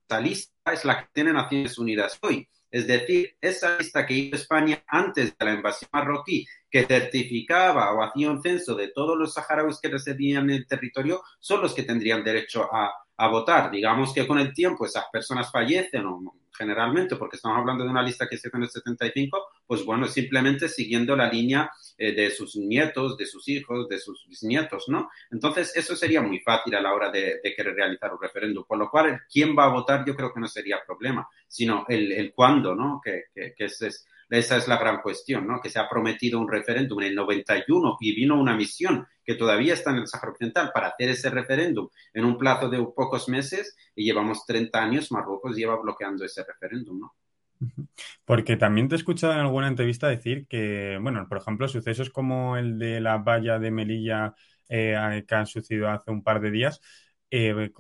Esa 0.07 0.21
lista 0.21 0.73
es 0.73 0.85
la 0.85 1.01
que 1.01 1.09
tiene 1.15 1.33
Naciones 1.33 1.79
Unidas 1.79 2.19
hoy. 2.21 2.47
Es 2.71 2.87
decir, 2.87 3.37
esa 3.41 3.79
lista 3.79 4.05
que 4.05 4.15
hizo 4.15 4.37
España 4.37 4.85
antes 4.87 5.37
de 5.37 5.45
la 5.45 5.55
invasión 5.55 5.89
marroquí, 5.93 6.47
que 6.71 6.85
certificaba 6.85 7.93
o 7.95 8.03
hacía 8.03 8.31
un 8.31 8.43
censo 8.43 8.75
de 8.75 8.89
todos 8.89 9.17
los 9.17 9.33
saharauis 9.33 9.79
que 9.81 9.89
residían 9.89 10.51
en 10.51 10.57
el 10.57 10.67
territorio, 10.67 11.23
son 11.39 11.63
los 11.63 11.75
que 11.75 11.83
tendrían 11.83 12.23
derecho 12.23 12.69
a, 12.71 12.93
a 13.17 13.29
votar. 13.29 13.71
Digamos 13.71 14.13
que 14.13 14.27
con 14.27 14.39
el 14.39 14.53
tiempo 14.53 14.87
esas 14.87 15.05
personas 15.13 15.51
fallecen 15.51 16.05
generalmente, 16.57 17.17
porque 17.17 17.37
estamos 17.37 17.59
hablando 17.59 17.85
de 17.85 17.91
una 17.91 18.03
lista 18.03 18.29
que 18.29 18.37
se 18.37 18.49
hizo 18.49 18.57
en 18.57 18.65
el 18.65 18.71
75, 18.71 19.39
pues 19.67 19.85
bueno, 19.85 20.07
simplemente 20.07 20.69
siguiendo 20.69 21.17
la 21.17 21.31
línea 21.31 21.71
eh, 21.97 22.13
de 22.13 22.31
sus 22.31 22.57
nietos, 22.57 23.17
de 23.17 23.27
sus 23.27 23.49
hijos, 23.49 23.89
de 23.89 23.99
sus 23.99 24.27
bisnietos, 24.29 24.85
¿no? 24.89 25.11
Entonces, 25.31 25.75
eso 25.75 25.97
sería 25.97 26.21
muy 26.21 26.41
fácil 26.41 26.75
a 26.75 26.81
la 26.81 26.93
hora 26.93 27.11
de, 27.11 27.41
querer 27.57 27.75
realizar 27.75 28.13
un 28.13 28.21
referéndum, 28.21 28.65
por 28.65 28.79
lo 28.79 28.91
cual, 28.91 29.23
quién 29.31 29.57
va 29.57 29.65
a 29.65 29.73
votar 29.73 30.05
yo 30.07 30.15
creo 30.15 30.33
que 30.33 30.41
no 30.41 30.49
sería 30.49 30.83
problema, 30.87 31.27
sino 31.49 31.85
el, 31.89 32.13
el 32.13 32.33
cuándo, 32.35 32.75
¿no? 32.75 33.01
Que, 33.03 33.25
que 33.35 33.65
es 33.65 34.07
esa 34.39 34.57
es 34.57 34.67
la 34.67 34.79
gran 34.79 35.03
cuestión, 35.03 35.47
¿no? 35.47 35.61
Que 35.61 35.69
se 35.69 35.79
ha 35.79 35.89
prometido 35.89 36.41
un 36.41 36.51
referéndum 36.51 37.01
en 37.03 37.09
el 37.09 37.15
91 37.15 37.99
y 38.01 38.15
vino 38.15 38.41
una 38.41 38.57
misión 38.57 39.07
que 39.25 39.35
todavía 39.35 39.75
está 39.75 39.91
en 39.91 39.99
el 39.99 40.07
Sáhara 40.07 40.33
Occidental 40.33 40.71
para 40.73 40.89
hacer 40.89 41.11
ese 41.11 41.31
referéndum 41.31 41.89
en 42.15 42.25
un 42.25 42.39
plazo 42.39 42.69
de 42.69 42.79
pocos 42.79 43.29
meses 43.29 43.77
y 43.95 44.05
llevamos 44.05 44.47
30 44.47 44.83
años, 44.83 45.13
Marruecos 45.13 45.57
lleva 45.57 45.81
bloqueando 45.81 46.25
ese 46.25 46.45
referéndum, 46.45 47.01
¿no? 47.01 47.15
Porque 48.25 48.57
también 48.57 48.89
te 48.89 48.95
he 48.95 48.99
escuchado 48.99 49.35
en 49.35 49.41
alguna 49.41 49.69
entrevista 49.69 50.09
decir 50.09 50.47
que, 50.49 50.99
bueno, 51.01 51.27
por 51.29 51.39
ejemplo, 51.39 51.69
sucesos 51.69 52.11
como 52.11 52.57
el 52.57 52.79
de 52.79 53.01
la 53.01 53.19
valla 53.19 53.59
de 53.59 53.71
Melilla 53.71 54.35
eh, 54.69 55.25
que 55.29 55.35
han 55.35 55.47
sucedido 55.47 55.89
hace 55.89 56.11
un 56.11 56.23
par 56.23 56.41
de 56.41 56.51
días, 56.51 56.81
eh, 57.31 57.71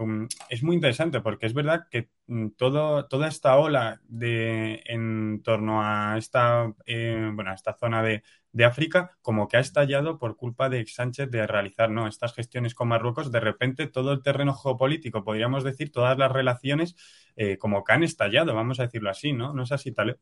es 0.49 0.63
muy 0.63 0.75
interesante 0.77 1.21
porque 1.21 1.47
es 1.47 1.53
verdad 1.53 1.87
que 1.91 2.09
todo, 2.57 3.07
toda 3.07 3.29
esta 3.29 3.57
ola 3.57 4.01
de, 4.09 4.83
en 4.87 5.43
torno 5.43 5.83
a 5.83 6.17
esta, 6.19 6.73
eh, 6.87 7.31
bueno, 7.33 7.53
esta 7.53 7.75
zona 7.75 8.03
de, 8.03 8.23
África 8.65 9.17
como 9.23 9.49
que 9.49 9.57
ha 9.57 9.61
estallado 9.61 10.19
por 10.19 10.37
culpa 10.37 10.69
de 10.69 10.87
Sánchez 10.87 11.31
de 11.31 11.47
realizar 11.47 11.91
¿no? 11.91 12.07
estas 12.07 12.35
gestiones 12.35 12.75
con 12.75 12.89
Marruecos. 12.89 13.33
De 13.33 13.41
repente 13.41 13.87
todo 13.87 14.13
el 14.13 14.23
terreno 14.23 14.55
geopolítico, 14.55 15.25
podríamos 15.25 15.65
decir, 15.65 15.91
todas 15.91 16.19
las 16.19 16.31
relaciones 16.31 16.95
eh, 17.37 17.57
como 17.57 17.83
que 17.83 17.93
han 17.95 18.03
estallado, 18.03 18.55
vamos 18.55 18.79
a 18.79 18.85
decirlo 18.85 19.11
así, 19.11 19.33
¿no? 19.33 19.55
¿No 19.55 19.63
es 19.63 19.73
así, 19.73 19.93
Taleb? 19.93 20.19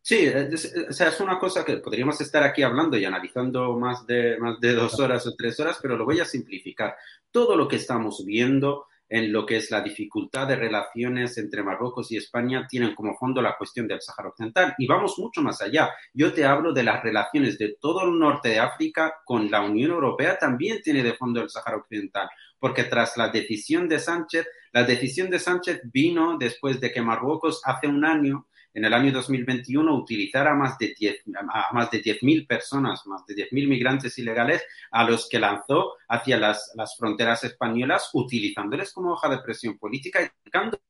Sí, 0.00 0.24
es, 0.24 0.72
o 0.88 0.92
sea, 0.92 1.08
es 1.08 1.20
una 1.20 1.36
cosa 1.36 1.64
que 1.64 1.78
podríamos 1.78 2.20
estar 2.20 2.44
aquí 2.44 2.62
hablando 2.62 2.96
y 2.96 3.04
analizando 3.04 3.76
más 3.76 4.06
de, 4.06 4.38
más 4.38 4.60
de 4.60 4.72
dos 4.72 5.00
horas 5.00 5.26
o 5.26 5.34
tres 5.34 5.58
horas, 5.58 5.80
pero 5.82 5.96
lo 5.96 6.04
voy 6.04 6.20
a 6.20 6.24
simplificar. 6.24 6.94
Todo 7.32 7.56
lo 7.56 7.66
que 7.66 7.74
estamos 7.74 8.24
viendo 8.24 8.86
en 9.08 9.32
lo 9.32 9.46
que 9.46 9.56
es 9.56 9.70
la 9.70 9.80
dificultad 9.80 10.48
de 10.48 10.56
relaciones 10.56 11.38
entre 11.38 11.62
Marruecos 11.62 12.10
y 12.10 12.16
España 12.16 12.66
tienen 12.68 12.94
como 12.94 13.16
fondo 13.16 13.40
la 13.40 13.56
cuestión 13.56 13.86
del 13.86 14.00
Sáhara 14.00 14.30
Occidental. 14.30 14.74
Y 14.78 14.86
vamos 14.86 15.18
mucho 15.18 15.42
más 15.42 15.62
allá. 15.62 15.90
Yo 16.12 16.32
te 16.32 16.44
hablo 16.44 16.72
de 16.72 16.82
las 16.82 17.02
relaciones 17.02 17.58
de 17.58 17.76
todo 17.80 18.04
el 18.04 18.18
norte 18.18 18.50
de 18.50 18.58
África 18.58 19.14
con 19.24 19.50
la 19.50 19.62
Unión 19.62 19.92
Europea, 19.92 20.38
también 20.38 20.82
tiene 20.82 21.02
de 21.02 21.14
fondo 21.14 21.40
el 21.40 21.50
Sáhara 21.50 21.76
Occidental, 21.76 22.28
porque 22.58 22.84
tras 22.84 23.16
la 23.16 23.28
decisión 23.28 23.88
de 23.88 23.98
Sánchez, 23.98 24.46
la 24.72 24.84
decisión 24.84 25.30
de 25.30 25.38
Sánchez 25.38 25.82
vino 25.92 26.36
después 26.38 26.80
de 26.80 26.90
que 26.90 27.02
Marruecos 27.02 27.60
hace 27.64 27.86
un 27.86 28.04
año 28.04 28.46
en 28.76 28.84
el 28.84 28.92
año 28.92 29.10
2021 29.10 29.96
utilizar 29.96 30.46
a 30.46 30.54
más 30.54 30.76
de 30.76 30.94
10 30.96 31.24
a 31.48 31.72
más 31.72 31.90
de 31.90 32.02
10.000 32.02 32.46
personas, 32.46 33.06
más 33.06 33.24
de 33.24 33.34
10.000 33.34 33.68
migrantes 33.68 34.18
ilegales 34.18 34.62
a 34.90 35.02
los 35.04 35.30
que 35.30 35.38
lanzó 35.38 35.94
hacia 36.06 36.36
las, 36.36 36.74
fronteras 36.98 37.42
españolas, 37.42 38.10
utilizándoles 38.12 38.92
como 38.92 39.12
hoja 39.12 39.30
de 39.30 39.38
presión 39.38 39.78
política 39.78 40.22
y 40.22 40.28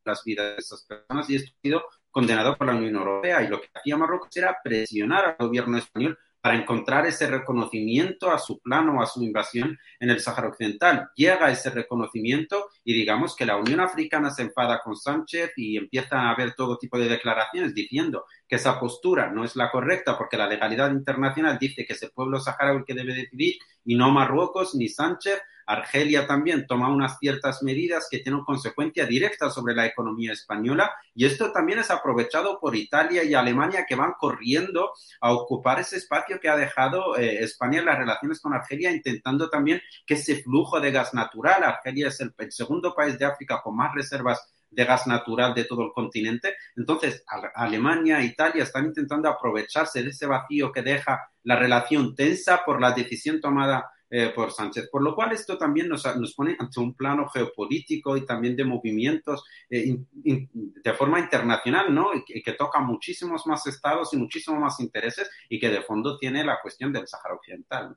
las 0.05 0.25
vidas 0.25 0.57
de 0.57 0.59
esas 0.59 0.83
personas. 0.83 1.31
Y 1.31 1.37
esto 1.37 1.53
ha 1.57 1.63
sido 1.63 1.85
condenado 2.11 2.57
por 2.57 2.67
la 2.67 2.75
Unión 2.75 2.97
Europea. 2.97 3.45
Y 3.45 3.49
lo 3.49 3.61
que 3.61 3.69
hacía 3.73 3.97
Marruecos 3.97 4.37
era 4.37 4.57
presionar 4.65 5.37
al 5.39 5.47
gobierno 5.47 5.79
español 5.79 6.19
para 6.47 6.59
encontrar 6.59 7.05
ese 7.07 7.27
reconocimiento 7.27 8.31
a 8.31 8.39
su 8.39 8.61
plano 8.61 9.03
a 9.03 9.07
su 9.07 9.21
invasión 9.21 9.77
en 9.99 10.11
el 10.11 10.21
Sáhara 10.21 10.47
Occidental. 10.47 11.09
Llega 11.17 11.51
ese 11.51 11.71
reconocimiento 11.71 12.69
y 12.85 12.95
digamos 12.95 13.35
que 13.35 13.45
la 13.45 13.57
Unión 13.57 13.81
Africana 13.81 14.31
se 14.31 14.43
enfada 14.43 14.81
con 14.81 14.95
Sánchez 14.95 15.55
y 15.57 15.77
empieza 15.77 16.21
a 16.21 16.31
haber 16.31 16.55
todo 16.55 16.79
tipo 16.79 17.01
de 17.01 17.09
declaraciones 17.09 17.75
diciendo 17.75 18.27
que 18.47 18.55
esa 18.55 18.79
postura 18.79 19.29
no 19.29 19.43
es 19.43 19.57
la 19.57 19.73
correcta 19.73 20.17
porque 20.17 20.37
la 20.37 20.47
legalidad 20.47 20.93
internacional 20.93 21.59
dice 21.59 21.85
que 21.85 21.95
es 21.95 22.03
el 22.05 22.13
pueblo 22.13 22.39
saharaui 22.39 22.79
el 22.79 22.85
que 22.85 22.95
debe 22.95 23.13
decidir 23.13 23.57
y 23.85 23.97
no 23.97 24.13
Marruecos 24.13 24.77
ni 24.77 24.89
Sánchez 24.89 25.43
Argelia 25.67 26.27
también 26.27 26.67
toma 26.67 26.89
unas 26.89 27.19
ciertas 27.19 27.63
medidas 27.63 28.07
que 28.11 28.21
tienen 28.21 28.45
consecuencia 28.45 29.05
directa 29.05 29.51
sobre 29.51 29.75
la 29.75 29.85
economía 29.85 30.33
española 30.33 30.93
y 31.15 31.27
esto 31.27 31.51
también 31.51 31.81
es 31.81 31.91
aprovechado 31.91 32.61
por 32.61 32.77
Italia 32.77 33.25
y 33.25 33.35
Alemania 33.35 33.85
que 33.89 33.97
van 33.97 34.13
corriendo 34.19 34.93
a 35.21 35.33
ocupar 35.33 35.81
ese 35.81 35.97
espacio 35.97 36.39
que 36.41 36.49
ha 36.49 36.57
dejado 36.57 37.17
eh, 37.17 37.43
España 37.43 37.81
en 37.81 37.87
las 37.87 37.99
relaciones 37.99 38.41
con 38.41 38.55
Argelia, 38.55 38.93
intentando 38.93 39.51
también 39.51 39.81
que 40.07 40.15
ese 40.15 40.43
flujo 40.43 40.81
de 40.81 40.93
gas 40.93 41.15
natural, 41.15 41.65
Argelia 41.65 42.09
es 42.09 42.21
el, 42.21 42.33
segundo 42.51 42.95
país 42.95 43.19
de 43.19 43.25
África 43.25 43.61
con 43.63 43.77
más 43.77 43.93
reservas 43.95 44.53
de 44.71 44.85
gas 44.85 45.07
natural 45.07 45.55
de 45.55 45.65
todo 45.65 45.83
el 45.83 45.93
continente. 45.93 46.55
Entonces, 46.77 47.25
Alemania 47.55 48.21
e 48.21 48.27
Italia 48.27 48.63
están 48.63 48.87
intentando 48.87 49.29
aprovecharse 49.29 50.03
de 50.03 50.11
ese 50.11 50.27
vacío 50.27 50.71
que 50.71 50.83
deja 50.83 51.31
la 51.45 51.57
relación 51.57 52.15
tensa 52.15 52.63
por 52.65 52.81
la 52.81 52.93
decisión 52.93 53.41
tomada 53.41 53.91
eh, 54.09 54.33
por 54.35 54.53
Sánchez. 54.53 54.89
Por 54.89 55.03
lo 55.03 55.15
cual 55.15 55.33
esto 55.33 55.59
también 55.59 55.89
nos, 55.89 56.05
nos, 56.17 56.33
pone 56.35 56.57
ante 56.59 56.79
un 56.79 56.95
plano 56.95 57.29
geopolítico 57.29 58.17
y 58.17 58.25
también 58.25 58.55
de 58.55 58.65
movimientos 58.65 59.45
eh, 59.69 59.99
de 60.13 60.93
forma 60.95 61.19
internacional, 61.19 61.93
¿no? 61.93 62.11
Y 62.15 62.43
que, 62.43 62.53
toca 62.53 62.81
muchísimos 62.81 63.47
más 63.47 63.67
estados 63.67 64.15
y 64.15 64.17
muchísimos 64.17 64.61
más 64.61 64.79
intereses 64.81 65.29
y 65.49 65.59
que 65.59 65.71
de 65.71 65.83
fondo 65.83 66.17
tiene 66.17 66.45
la 66.45 66.61
cuestión 66.63 66.93
del 66.93 67.09
Sáhara 67.09 67.35
Occidental. 67.35 67.97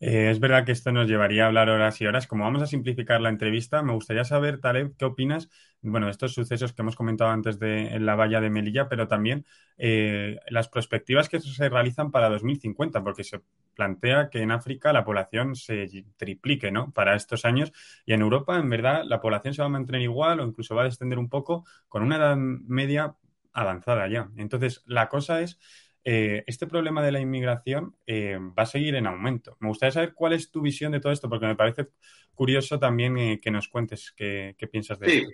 Eh, 0.00 0.30
es 0.30 0.40
verdad 0.40 0.64
que 0.64 0.72
esto 0.72 0.92
nos 0.92 1.08
llevaría 1.08 1.44
a 1.44 1.46
hablar 1.46 1.68
horas 1.70 2.00
y 2.00 2.06
horas. 2.06 2.26
Como 2.26 2.44
vamos 2.44 2.62
a 2.62 2.66
simplificar 2.66 3.20
la 3.20 3.28
entrevista, 3.28 3.82
me 3.82 3.92
gustaría 3.92 4.24
saber, 4.24 4.60
Taleb, 4.60 4.96
qué 4.96 5.04
opinas, 5.04 5.48
bueno, 5.80 6.06
de 6.06 6.12
estos 6.12 6.34
sucesos 6.34 6.72
que 6.72 6.82
hemos 6.82 6.96
comentado 6.96 7.30
antes 7.30 7.58
de 7.58 7.88
en 7.94 8.06
la 8.06 8.14
valla 8.14 8.40
de 8.40 8.50
Melilla, 8.50 8.88
pero 8.88 9.08
también 9.08 9.46
eh, 9.78 10.38
las 10.48 10.68
perspectivas 10.68 11.28
que 11.28 11.40
se 11.40 11.68
realizan 11.68 12.10
para 12.10 12.28
2050, 12.28 13.02
porque 13.02 13.24
se 13.24 13.40
plantea 13.74 14.28
que 14.30 14.42
en 14.42 14.50
África 14.50 14.92
la 14.92 15.04
población 15.04 15.56
se 15.56 15.88
triplique, 16.16 16.70
¿no? 16.70 16.92
Para 16.92 17.16
estos 17.16 17.44
años 17.44 17.72
y 18.06 18.12
en 18.12 18.20
Europa, 18.22 18.58
en 18.58 18.68
verdad, 18.70 19.02
la 19.04 19.20
población 19.20 19.54
se 19.54 19.62
va 19.62 19.66
a 19.66 19.70
mantener 19.70 20.02
igual 20.02 20.40
o 20.40 20.46
incluso 20.46 20.74
va 20.74 20.82
a 20.82 20.84
descender 20.86 21.18
un 21.18 21.28
poco 21.28 21.64
con 21.88 22.02
una 22.02 22.16
edad 22.16 22.36
media 22.36 23.14
avanzada 23.52 24.08
ya. 24.08 24.30
Entonces, 24.36 24.82
la 24.86 25.08
cosa 25.08 25.40
es 25.40 25.58
eh, 26.04 26.42
este 26.46 26.66
problema 26.66 27.02
de 27.02 27.12
la 27.12 27.20
inmigración 27.20 27.94
eh, 28.06 28.36
va 28.36 28.64
a 28.64 28.66
seguir 28.66 28.96
en 28.96 29.06
aumento. 29.06 29.56
Me 29.60 29.68
gustaría 29.68 29.92
saber 29.92 30.14
cuál 30.14 30.32
es 30.32 30.50
tu 30.50 30.60
visión 30.60 30.92
de 30.92 31.00
todo 31.00 31.12
esto, 31.12 31.28
porque 31.28 31.46
me 31.46 31.54
parece 31.54 31.88
curioso 32.34 32.78
también 32.78 33.16
eh, 33.18 33.40
que 33.40 33.50
nos 33.50 33.68
cuentes 33.68 34.12
qué, 34.16 34.56
piensas 34.70 34.98
de 34.98 35.10
sí. 35.10 35.26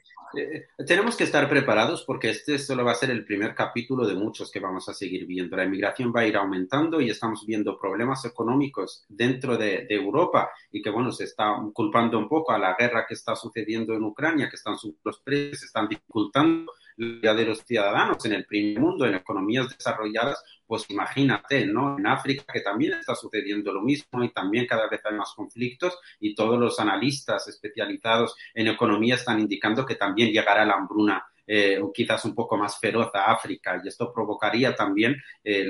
tenemos 0.85 1.17
que 1.17 1.25
estar 1.25 1.49
preparados 1.49 2.03
porque 2.05 2.31
este 2.31 2.59
solo 2.59 2.85
va 2.85 2.91
a 2.91 2.97
ser 2.97 3.11
el 3.11 3.25
primer 3.25 3.55
capítulo 3.55 4.05
de 4.05 4.15
muchos 4.15 4.51
que 4.51 4.61
vamos 4.61 4.89
a 4.89 4.95
seguir 4.95 5.25
viendo. 5.25 5.57
La 5.57 5.65
inmigración 5.65 6.13
va 6.15 6.21
a 6.21 6.27
ir 6.27 6.37
aumentando 6.37 7.01
y 7.01 7.09
estamos 7.09 7.47
viendo 7.47 7.79
problemas 7.79 8.25
económicos 8.25 9.07
dentro 9.09 9.57
de, 9.57 9.87
Europa 9.89 10.51
y 10.71 10.83
que, 10.83 10.91
bueno, 10.91 11.13
se 11.13 11.25
está 11.25 11.57
culpando 11.73 12.19
un 12.19 12.29
poco 12.29 12.53
a 12.53 12.59
la 12.59 12.77
guerra 12.79 13.07
que 13.07 13.15
está 13.15 13.35
sucediendo 13.35 13.95
en 13.95 14.03
Ucrania, 14.03 14.49
que 14.51 14.57
están 14.57 14.77
los 15.03 15.21
precios, 15.21 15.61
se 15.61 15.67
están 15.67 15.89
dificultando 15.89 16.73
de 16.99 17.45
los 17.45 17.61
ciudadanos 17.61 18.25
en 18.25 18.33
el 18.33 18.45
primer 18.45 18.81
mundo, 18.81 19.07
en 19.07 19.15
economías 19.15 19.69
desarrolladas, 19.69 20.43
pues 20.67 20.85
imagínate, 20.91 21.65
¿no? 21.65 21.97
En 21.97 22.07
África 22.09 22.45
que 22.53 22.61
también 22.61 22.95
está 22.95 23.15
sucediendo 23.15 23.73
lo 23.73 23.83
mismo 23.83 24.25
y 24.25 24.33
también 24.33 24.67
cada 24.67 24.89
vez 24.89 25.01
hay 25.05 25.15
más 25.15 25.33
conflictos 25.35 25.97
y 26.19 26.35
todos 26.35 26.59
los 26.59 26.81
analistas 26.81 27.47
especializados 27.47 28.35
en 28.53 28.67
economía 28.67 29.15
están 29.15 29.39
indicando 29.39 29.87
que 29.87 29.95
también 29.95 30.33
llegará 30.33 30.65
la 30.65 30.75
hambruna 30.75 31.25
eh, 31.49 31.81
quizás 31.95 32.25
un 32.27 32.35
poco 32.35 32.57
más 32.57 32.79
feroz 32.79 33.11
a 33.15 33.33
África 33.33 33.81
y 33.83 33.89
esto 33.89 34.13
provocaría 34.13 34.77
también 34.77 35.17
eh, 35.43 35.67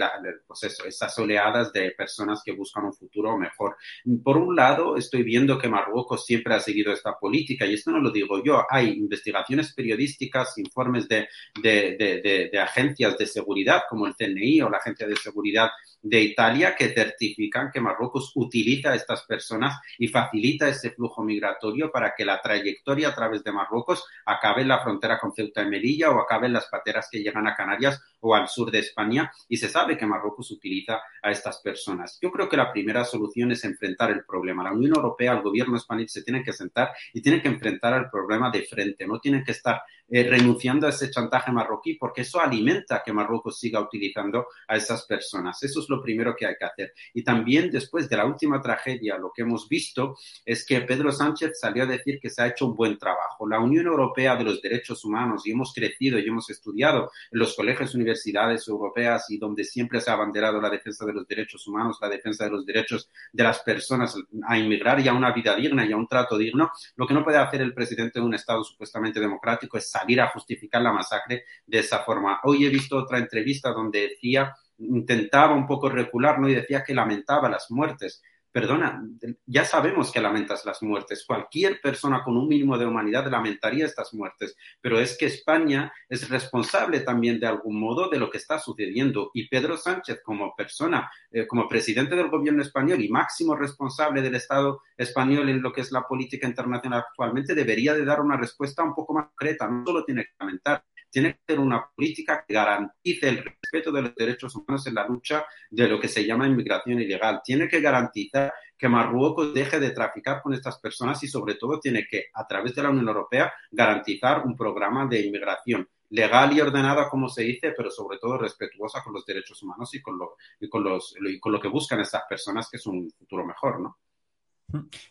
pues 0.46 0.64
esas 0.64 1.18
oleadas 1.18 1.72
de 1.72 1.92
personas 1.92 2.42
que 2.44 2.52
buscan 2.52 2.84
un 2.84 2.92
futuro 2.92 3.38
mejor. 3.38 3.76
Por 4.24 4.36
un 4.36 4.56
lado, 4.56 4.96
estoy 4.96 5.22
viendo 5.22 5.58
que 5.58 5.68
Marruecos 5.68 6.26
siempre 6.26 6.54
ha 6.54 6.60
seguido 6.60 6.92
esta 6.92 7.16
política 7.18 7.64
y 7.64 7.74
esto 7.74 7.92
no 7.92 8.00
lo 8.00 8.10
digo 8.10 8.42
yo, 8.42 8.64
hay 8.68 8.88
investigaciones 8.90 9.72
periodísticas, 9.72 10.58
informes 10.58 11.08
de, 11.08 11.28
de, 11.62 11.96
de, 11.96 12.50
de 12.52 12.58
agencias 12.58 13.16
de 13.16 13.26
seguridad 13.26 13.82
como 13.88 14.06
el 14.06 14.14
CNI 14.16 14.62
o 14.62 14.70
la 14.70 14.78
Agencia 14.78 15.06
de 15.06 15.16
Seguridad 15.16 15.68
de 16.02 16.20
Italia 16.20 16.74
que 16.76 16.88
certifican 16.90 17.70
que 17.72 17.80
Marruecos 17.80 18.32
utiliza 18.34 18.90
a 18.90 18.94
estas 18.94 19.24
personas 19.24 19.80
y 19.98 20.08
facilita 20.08 20.68
ese 20.68 20.90
flujo 20.90 21.22
migratorio 21.22 21.90
para 21.90 22.14
que 22.14 22.24
la 22.24 22.40
trayectoria 22.40 23.08
a 23.08 23.14
través 23.14 23.42
de 23.44 23.52
Marruecos 23.52 24.04
acabe 24.24 24.62
en 24.62 24.68
la 24.68 24.80
frontera 24.80 25.18
con 25.18 25.32
Ceuta 25.32 25.62
y 25.62 25.68
Melilla 25.68 26.10
o 26.10 26.20
acabe 26.20 26.46
en 26.46 26.52
las 26.52 26.66
pateras 26.66 27.08
que 27.10 27.20
llegan 27.20 27.46
a 27.46 27.54
Canarias 27.54 28.00
o 28.20 28.34
al 28.34 28.48
sur 28.48 28.70
de 28.70 28.80
España 28.80 29.30
y 29.48 29.56
se 29.56 29.68
sabe 29.68 29.96
que 29.96 30.06
Marruecos 30.06 30.50
utiliza 30.50 31.00
a 31.22 31.30
estas 31.30 31.60
personas. 31.60 32.18
Yo 32.20 32.30
creo 32.30 32.48
que 32.48 32.56
la 32.56 32.72
primera 32.72 33.04
solución 33.04 33.52
es 33.52 33.64
enfrentar 33.64 34.10
el 34.10 34.24
problema. 34.24 34.62
La 34.62 34.72
Unión 34.72 34.94
Europea, 34.96 35.32
el 35.32 35.42
gobierno 35.42 35.76
español 35.76 36.08
se 36.08 36.22
tienen 36.22 36.42
que 36.42 36.52
sentar 36.52 36.92
y 37.12 37.20
tienen 37.20 37.42
que 37.42 37.48
enfrentar 37.48 37.94
el 37.94 38.10
problema 38.10 38.50
de 38.50 38.62
frente. 38.62 39.06
No 39.06 39.18
tienen 39.20 39.44
que 39.44 39.52
estar 39.52 39.82
eh, 40.10 40.24
renunciando 40.24 40.86
a 40.86 40.90
ese 40.90 41.10
chantaje 41.10 41.52
marroquí 41.52 41.94
porque 41.94 42.22
eso 42.22 42.40
alimenta 42.40 43.02
que 43.04 43.12
Marruecos 43.12 43.58
siga 43.58 43.80
utilizando 43.80 44.46
a 44.66 44.76
esas 44.76 45.04
personas. 45.04 45.62
Eso 45.62 45.80
es 45.80 45.88
lo 45.88 46.02
primero 46.02 46.34
que 46.34 46.46
hay 46.46 46.54
que 46.58 46.64
hacer. 46.64 46.92
Y 47.12 47.22
también 47.22 47.70
después 47.70 48.08
de 48.08 48.16
la 48.16 48.26
última 48.26 48.60
tragedia, 48.60 49.18
lo 49.18 49.32
que 49.34 49.42
hemos 49.42 49.68
visto 49.68 50.16
es 50.44 50.64
que 50.64 50.80
Pedro 50.80 51.12
Sánchez 51.12 51.58
salió 51.60 51.82
a 51.82 51.86
decir 51.86 52.18
que 52.20 52.30
se 52.30 52.42
ha 52.42 52.46
hecho 52.46 52.66
un 52.66 52.74
buen 52.74 52.98
trabajo. 52.98 53.46
La 53.48 53.60
Unión 53.60 53.86
Europea 53.86 54.36
de 54.36 54.44
los 54.44 54.62
Derechos 54.62 55.04
Humanos 55.04 55.46
y 55.46 55.52
hemos 55.52 55.72
crecido 55.74 56.18
y 56.18 56.26
hemos 56.26 56.48
estudiado 56.50 57.10
en 57.30 57.38
los 57.38 57.54
colegios, 57.54 57.94
universidades 57.94 58.66
europeas 58.68 59.30
y 59.30 59.38
donde 59.38 59.64
siempre 59.64 60.00
se 60.00 60.10
ha 60.10 60.14
abanderado 60.14 60.60
la 60.60 60.70
defensa 60.70 61.04
de 61.04 61.12
los 61.12 61.26
derechos 61.26 61.66
humanos, 61.66 61.98
la 62.00 62.08
defensa 62.08 62.44
de 62.44 62.50
los 62.50 62.64
derechos 62.64 63.10
de 63.32 63.42
las 63.42 63.60
personas 63.60 64.16
a 64.46 64.58
inmigrar 64.58 65.00
y 65.00 65.08
a 65.08 65.12
una 65.12 65.32
vida 65.32 65.54
digna 65.54 65.84
y 65.84 65.92
a 65.92 65.96
un 65.96 66.06
trato 66.06 66.38
digno, 66.38 66.70
lo 66.96 67.06
que 67.06 67.14
no 67.14 67.24
puede 67.24 67.38
hacer 67.38 67.60
el 67.60 67.74
presidente 67.74 68.20
de 68.20 68.24
un 68.24 68.34
Estado 68.34 68.64
supuestamente 68.64 69.20
democrático 69.20 69.76
es 69.76 69.90
salir 69.98 70.20
a 70.20 70.28
justificar 70.28 70.82
la 70.82 70.92
masacre 70.92 71.44
de 71.66 71.78
esa 71.78 72.00
forma. 72.00 72.40
Hoy 72.44 72.66
he 72.66 72.70
visto 72.70 72.96
otra 72.96 73.18
entrevista 73.18 73.70
donde 73.72 74.08
decía 74.08 74.54
intentaba 74.78 75.54
un 75.54 75.66
poco 75.66 75.88
recular, 75.88 76.38
¿no? 76.38 76.48
Y 76.48 76.54
decía 76.54 76.84
que 76.84 76.94
lamentaba 76.94 77.48
las 77.48 77.70
muertes 77.70 78.22
perdona, 78.50 79.02
ya 79.46 79.64
sabemos 79.64 80.10
que 80.10 80.20
lamentas 80.20 80.64
las 80.64 80.82
muertes. 80.82 81.24
Cualquier 81.26 81.80
persona 81.80 82.22
con 82.24 82.36
un 82.36 82.48
mínimo 82.48 82.78
de 82.78 82.86
humanidad 82.86 83.30
lamentaría 83.30 83.86
estas 83.86 84.14
muertes, 84.14 84.56
pero 84.80 84.98
es 84.98 85.16
que 85.18 85.26
España 85.26 85.92
es 86.08 86.28
responsable 86.28 87.00
también 87.00 87.40
de 87.40 87.46
algún 87.46 87.78
modo 87.78 88.08
de 88.08 88.18
lo 88.18 88.30
que 88.30 88.38
está 88.38 88.58
sucediendo. 88.58 89.30
Y 89.34 89.48
Pedro 89.48 89.76
Sánchez, 89.76 90.20
como 90.24 90.54
persona, 90.56 91.10
eh, 91.30 91.46
como 91.46 91.68
presidente 91.68 92.16
del 92.16 92.30
gobierno 92.30 92.62
español 92.62 93.00
y 93.00 93.08
máximo 93.08 93.54
responsable 93.54 94.22
del 94.22 94.34
Estado 94.34 94.82
español 94.96 95.48
en 95.48 95.62
lo 95.62 95.72
que 95.72 95.82
es 95.82 95.92
la 95.92 96.06
política 96.06 96.46
internacional 96.46 97.04
actualmente, 97.08 97.54
debería 97.54 97.94
de 97.94 98.04
dar 98.04 98.20
una 98.20 98.36
respuesta 98.36 98.82
un 98.82 98.94
poco 98.94 99.14
más 99.14 99.26
concreta. 99.26 99.68
No 99.68 99.84
solo 99.84 100.04
tiene 100.04 100.24
que 100.24 100.32
lamentar, 100.40 100.84
tiene 101.10 101.34
que 101.34 101.40
ser 101.46 101.60
una 101.60 101.88
política 101.94 102.44
que 102.46 102.54
garantice 102.54 103.28
el 103.28 103.44
respeto 103.44 103.92
de 103.92 104.02
los 104.02 104.14
derechos 104.14 104.54
humanos 104.54 104.86
en 104.86 104.94
la 104.94 105.06
lucha 105.06 105.44
de 105.70 105.88
lo 105.88 105.98
que 106.00 106.08
se 106.08 106.24
llama 106.24 106.46
inmigración 106.46 107.00
ilegal. 107.00 107.40
Tiene 107.44 107.68
que 107.68 107.80
garantizar 107.80 108.52
que 108.76 108.88
Marruecos 108.88 109.52
deje 109.52 109.80
de 109.80 109.90
traficar 109.90 110.40
con 110.40 110.54
estas 110.54 110.78
personas 110.78 111.22
y 111.22 111.28
sobre 111.28 111.54
todo 111.54 111.80
tiene 111.80 112.06
que, 112.08 112.26
a 112.32 112.46
través 112.46 112.74
de 112.74 112.82
la 112.82 112.90
Unión 112.90 113.08
Europea, 113.08 113.52
garantizar 113.70 114.44
un 114.46 114.56
programa 114.56 115.06
de 115.06 115.20
inmigración 115.20 115.88
legal 116.10 116.56
y 116.56 116.60
ordenada, 116.60 117.08
como 117.08 117.28
se 117.28 117.42
dice, 117.42 117.74
pero 117.76 117.90
sobre 117.90 118.18
todo 118.18 118.38
respetuosa 118.38 119.02
con 119.02 119.12
los 119.12 119.26
derechos 119.26 119.62
humanos 119.62 119.94
y 119.94 120.00
con 120.00 120.18
lo, 120.18 120.36
y 120.60 120.68
con 120.68 120.84
los, 120.84 121.14
y 121.20 121.38
con 121.38 121.52
lo 121.52 121.60
que 121.60 121.68
buscan 121.68 122.00
estas 122.00 122.22
personas, 122.28 122.68
que 122.70 122.78
es 122.78 122.86
un 122.86 123.10
futuro 123.10 123.44
mejor, 123.44 123.80
¿no? 123.80 123.98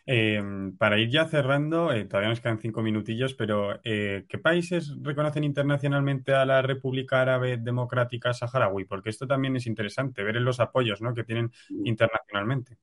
Eh, 0.06 0.42
para 0.78 1.00
ir 1.00 1.10
ya 1.10 1.26
cerrando, 1.28 1.92
eh, 1.92 2.06
todavía 2.06 2.30
nos 2.30 2.42
quedan 2.42 2.60
cinco 2.60 2.82
minutillos, 2.82 3.34
pero 3.34 3.80
eh, 3.84 4.26
¿qué 4.30 4.38
países 4.38 4.94
reconocen 5.02 5.44
internacionalmente 5.44 6.34
a 6.34 6.46
la 6.46 6.62
República 6.62 7.22
Árabe 7.22 7.58
Democrática 7.58 8.34
Saharaui? 8.34 8.86
Porque 8.86 9.10
esto 9.10 9.26
también 9.26 9.56
es 9.56 9.66
interesante, 9.66 10.24
ver 10.24 10.38
en 10.38 10.46
los 10.46 10.60
apoyos 10.60 11.02
¿no? 11.02 11.14
que 11.14 11.24
tienen 11.24 11.52
internacionalmente. 11.84 12.78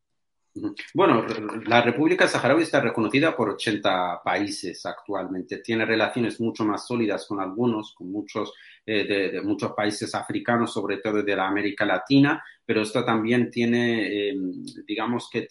Bueno, 0.92 1.26
la 1.66 1.82
República 1.82 2.28
Saharaui 2.28 2.62
está 2.62 2.80
reconocida 2.80 3.36
por 3.36 3.50
80 3.50 4.20
países 4.24 4.86
actualmente. 4.86 5.58
Tiene 5.58 5.84
relaciones 5.84 6.40
mucho 6.40 6.64
más 6.64 6.86
sólidas 6.86 7.26
con 7.26 7.40
algunos, 7.40 7.92
con 7.92 8.12
muchos 8.12 8.52
eh, 8.86 9.32
de, 9.32 9.42
muchos 9.42 9.72
países 9.72 10.14
africanos, 10.14 10.72
sobre 10.72 10.98
todo 10.98 11.24
de 11.24 11.34
la 11.34 11.48
América 11.48 11.84
Latina, 11.84 12.44
pero 12.66 12.82
esto 12.82 13.04
también 13.04 13.50
tiene, 13.50 14.30
eh, 14.30 14.34
digamos 14.86 15.28
que 15.30 15.46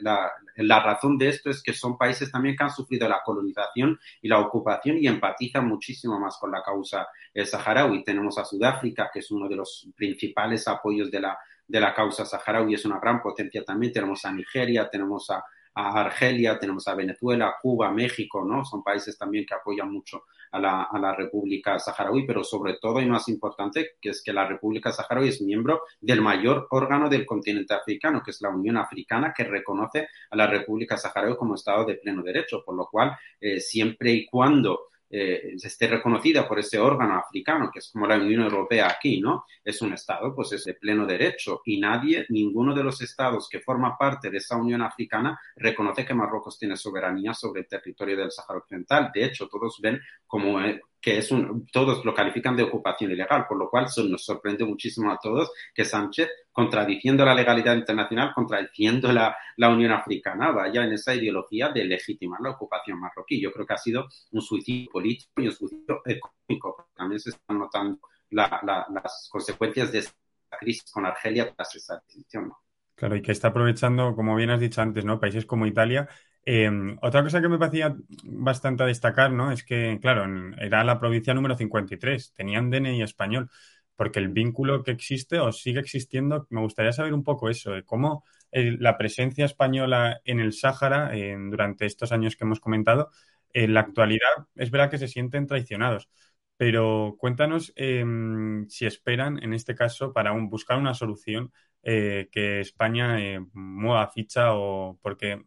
la, 0.00 0.80
razón 0.80 1.18
de 1.18 1.28
esto 1.28 1.50
es 1.50 1.62
que 1.62 1.72
son 1.72 1.98
países 1.98 2.30
también 2.30 2.56
que 2.56 2.64
han 2.64 2.70
sufrido 2.70 3.08
la 3.08 3.22
colonización 3.24 3.98
y 4.22 4.28
la 4.28 4.40
ocupación 4.40 4.98
y 4.98 5.06
empatizan 5.06 5.66
muchísimo 5.66 6.18
más 6.18 6.38
con 6.38 6.50
la 6.50 6.62
causa 6.62 7.06
saharaui. 7.34 8.02
Tenemos 8.04 8.38
a 8.38 8.44
Sudáfrica, 8.44 9.10
que 9.12 9.18
es 9.18 9.30
uno 9.30 9.48
de 9.48 9.56
los 9.56 9.88
principales 9.94 10.66
apoyos 10.68 11.10
de 11.10 11.20
la 11.20 11.38
de 11.68 11.80
la 11.80 11.92
causa 11.92 12.24
saharaui 12.24 12.74
es 12.74 12.84
una 12.84 13.00
gran 13.00 13.20
potencia 13.20 13.64
también. 13.64 13.92
Tenemos 13.92 14.24
a 14.24 14.32
Nigeria, 14.32 14.88
tenemos 14.88 15.28
a, 15.30 15.44
Argelia, 15.76 16.58
tenemos 16.58 16.88
a 16.88 16.94
Venezuela, 16.94 17.56
Cuba, 17.60 17.90
México, 17.90 18.42
¿no? 18.42 18.64
Son 18.64 18.82
países 18.82 19.18
también 19.18 19.44
que 19.44 19.54
apoyan 19.54 19.92
mucho 19.92 20.24
a 20.52 20.58
la, 20.58 20.84
a 20.84 20.98
la, 20.98 21.14
República 21.14 21.78
Saharaui, 21.78 22.26
pero 22.26 22.42
sobre 22.42 22.78
todo 22.80 23.00
y 23.00 23.06
más 23.06 23.28
importante, 23.28 23.90
que 24.00 24.10
es 24.10 24.22
que 24.22 24.32
la 24.32 24.46
República 24.46 24.90
Saharaui 24.90 25.28
es 25.28 25.42
miembro 25.42 25.82
del 26.00 26.22
mayor 26.22 26.66
órgano 26.70 27.10
del 27.10 27.26
continente 27.26 27.74
africano, 27.74 28.22
que 28.24 28.30
es 28.30 28.40
la 28.40 28.48
Unión 28.48 28.78
Africana, 28.78 29.34
que 29.36 29.44
reconoce 29.44 30.08
a 30.30 30.36
la 30.36 30.46
República 30.46 30.96
Saharaui 30.96 31.36
como 31.36 31.56
Estado 31.56 31.84
de 31.84 31.96
pleno 31.96 32.22
derecho, 32.22 32.62
por 32.64 32.74
lo 32.74 32.86
cual, 32.86 33.14
eh, 33.38 33.60
siempre 33.60 34.12
y 34.12 34.26
cuando 34.26 34.88
eh, 35.08 35.54
esté 35.62 35.86
reconocida 35.86 36.48
por 36.48 36.58
ese 36.58 36.78
órgano 36.78 37.16
africano, 37.16 37.70
que 37.72 37.78
es 37.78 37.90
como 37.90 38.06
la 38.06 38.16
Unión 38.16 38.42
Europea 38.42 38.88
aquí, 38.88 39.20
¿no? 39.20 39.44
Es 39.64 39.80
un 39.82 39.92
Estado, 39.92 40.34
pues 40.34 40.52
es 40.52 40.64
de 40.64 40.74
pleno 40.74 41.06
derecho 41.06 41.62
y 41.64 41.78
nadie, 41.78 42.26
ninguno 42.28 42.74
de 42.74 42.82
los 42.82 43.00
Estados 43.00 43.48
que 43.48 43.60
forma 43.60 43.96
parte 43.96 44.30
de 44.30 44.38
esa 44.38 44.56
Unión 44.56 44.82
Africana 44.82 45.38
reconoce 45.56 46.04
que 46.04 46.14
Marruecos 46.14 46.58
tiene 46.58 46.76
soberanía 46.76 47.34
sobre 47.34 47.62
el 47.62 47.68
territorio 47.68 48.16
del 48.16 48.30
Sáhara 48.30 48.58
Occidental. 48.58 49.10
De 49.14 49.24
hecho, 49.24 49.48
todos 49.48 49.78
ven 49.80 50.00
como, 50.26 50.60
eh, 50.60 50.80
que 51.00 51.18
es 51.18 51.30
un, 51.30 51.66
todos 51.66 52.04
lo 52.04 52.14
califican 52.14 52.56
de 52.56 52.64
ocupación 52.64 53.12
ilegal, 53.12 53.46
por 53.46 53.58
lo 53.58 53.70
cual 53.70 53.86
nos 54.08 54.24
sorprende 54.24 54.64
muchísimo 54.64 55.12
a 55.12 55.18
todos 55.18 55.52
que 55.74 55.84
Sánchez, 55.84 56.28
contradiciendo 56.50 57.24
la 57.24 57.34
legalidad 57.34 57.76
internacional, 57.76 58.32
contradiciendo 58.34 59.12
la, 59.12 59.36
la 59.56 59.68
Unión 59.68 59.92
Africana, 59.92 60.50
vaya 60.50 60.84
en 60.84 60.92
esa 60.92 61.14
ideología 61.14 61.68
de 61.68 61.84
legitimar 61.84 62.40
la 62.40 62.50
ocupación 62.50 62.98
marroquí. 62.98 63.40
Yo 63.40 63.52
creo 63.52 63.66
que 63.66 63.74
ha 63.74 63.78
sido 63.78 64.08
un 64.32 64.42
suicidio 64.42 64.90
político 64.90 65.42
y 65.42 65.46
un 65.46 65.52
suicidio 65.52 66.02
económico. 66.04 66.88
También 66.94 67.20
se 67.20 67.30
están 67.30 67.58
notando 67.58 68.00
las 68.30 69.28
consecuencias 69.30 69.92
de 69.92 69.98
esta 70.00 70.16
crisis 70.58 70.90
con 70.90 71.06
Argelia 71.06 71.52
tras 71.54 71.74
esa 71.76 72.02
decisión. 72.06 72.52
Claro, 72.96 73.14
y 73.16 73.22
que 73.22 73.32
está 73.32 73.48
aprovechando, 73.48 74.16
como 74.16 74.34
bien 74.36 74.50
has 74.50 74.60
dicho 74.60 74.80
antes, 74.82 75.04
¿no? 75.04 75.20
Países 75.20 75.46
como 75.46 75.66
Italia 75.66 76.08
Em, 76.48 76.96
otra 77.02 77.24
cosa 77.24 77.40
que 77.40 77.48
me 77.48 77.58
parecía 77.58 77.96
bastante 78.22 78.84
a 78.84 78.86
destacar, 78.86 79.32
¿no? 79.32 79.50
Es 79.50 79.64
que, 79.64 79.98
claro, 80.00 80.24
era 80.58 80.84
la 80.84 81.00
provincia 81.00 81.34
número 81.34 81.56
53, 81.56 82.32
tenían 82.34 82.70
DNI 82.70 83.02
español, 83.02 83.50
porque 83.96 84.20
el 84.20 84.28
vínculo 84.28 84.84
que 84.84 84.92
existe 84.92 85.40
o 85.40 85.50
sigue 85.50 85.80
existiendo, 85.80 86.46
me 86.50 86.60
gustaría 86.60 86.92
saber 86.92 87.14
un 87.14 87.24
poco 87.24 87.50
eso, 87.50 87.72
de 87.72 87.82
cómo 87.84 88.24
la 88.52 88.96
presencia 88.96 89.44
española 89.44 90.20
en 90.24 90.38
el 90.40 90.52
Sáhara 90.52 91.10
durante 91.50 91.84
estos 91.84 92.12
años 92.12 92.36
que 92.36 92.44
hemos 92.44 92.60
comentado, 92.60 93.10
en 93.52 93.74
la 93.74 93.80
actualidad 93.80 94.28
es 94.54 94.70
verdad 94.70 94.90
que 94.90 94.98
se 94.98 95.08
sienten 95.08 95.46
traicionados. 95.48 96.08
Pero 96.56 97.16
cuéntanos 97.18 97.72
em, 97.76 98.66
si 98.68 98.86
esperan, 98.86 99.42
en 99.42 99.52
este 99.52 99.74
caso, 99.74 100.12
para 100.12 100.32
buscar 100.32 100.78
una 100.78 100.94
solución 100.94 101.52
eh, 101.82 102.28
que 102.32 102.60
España 102.60 103.20
eh, 103.20 103.40
mueva 103.52 104.10
ficha 104.10 104.54
o 104.54 104.98
porque 105.02 105.42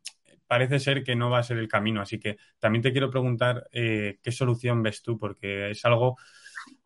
parece 0.47 0.79
ser 0.79 1.03
que 1.03 1.15
no 1.15 1.29
va 1.29 1.39
a 1.39 1.43
ser 1.43 1.57
el 1.57 1.67
camino. 1.67 2.01
Así 2.01 2.19
que 2.19 2.37
también 2.59 2.81
te 2.81 2.91
quiero 2.91 3.09
preguntar 3.09 3.67
eh, 3.71 4.19
qué 4.23 4.31
solución 4.31 4.81
ves 4.81 5.01
tú, 5.01 5.17
porque 5.17 5.71
es 5.71 5.83
algo 5.85 6.17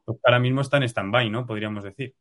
pues, 0.03 0.17
que 0.17 0.21
ahora 0.25 0.39
mismo 0.39 0.62
está 0.62 0.77
en 0.77 0.83
stand-by, 0.83 1.29
¿no? 1.29 1.45
Podríamos 1.45 1.83
decir. 1.83 2.13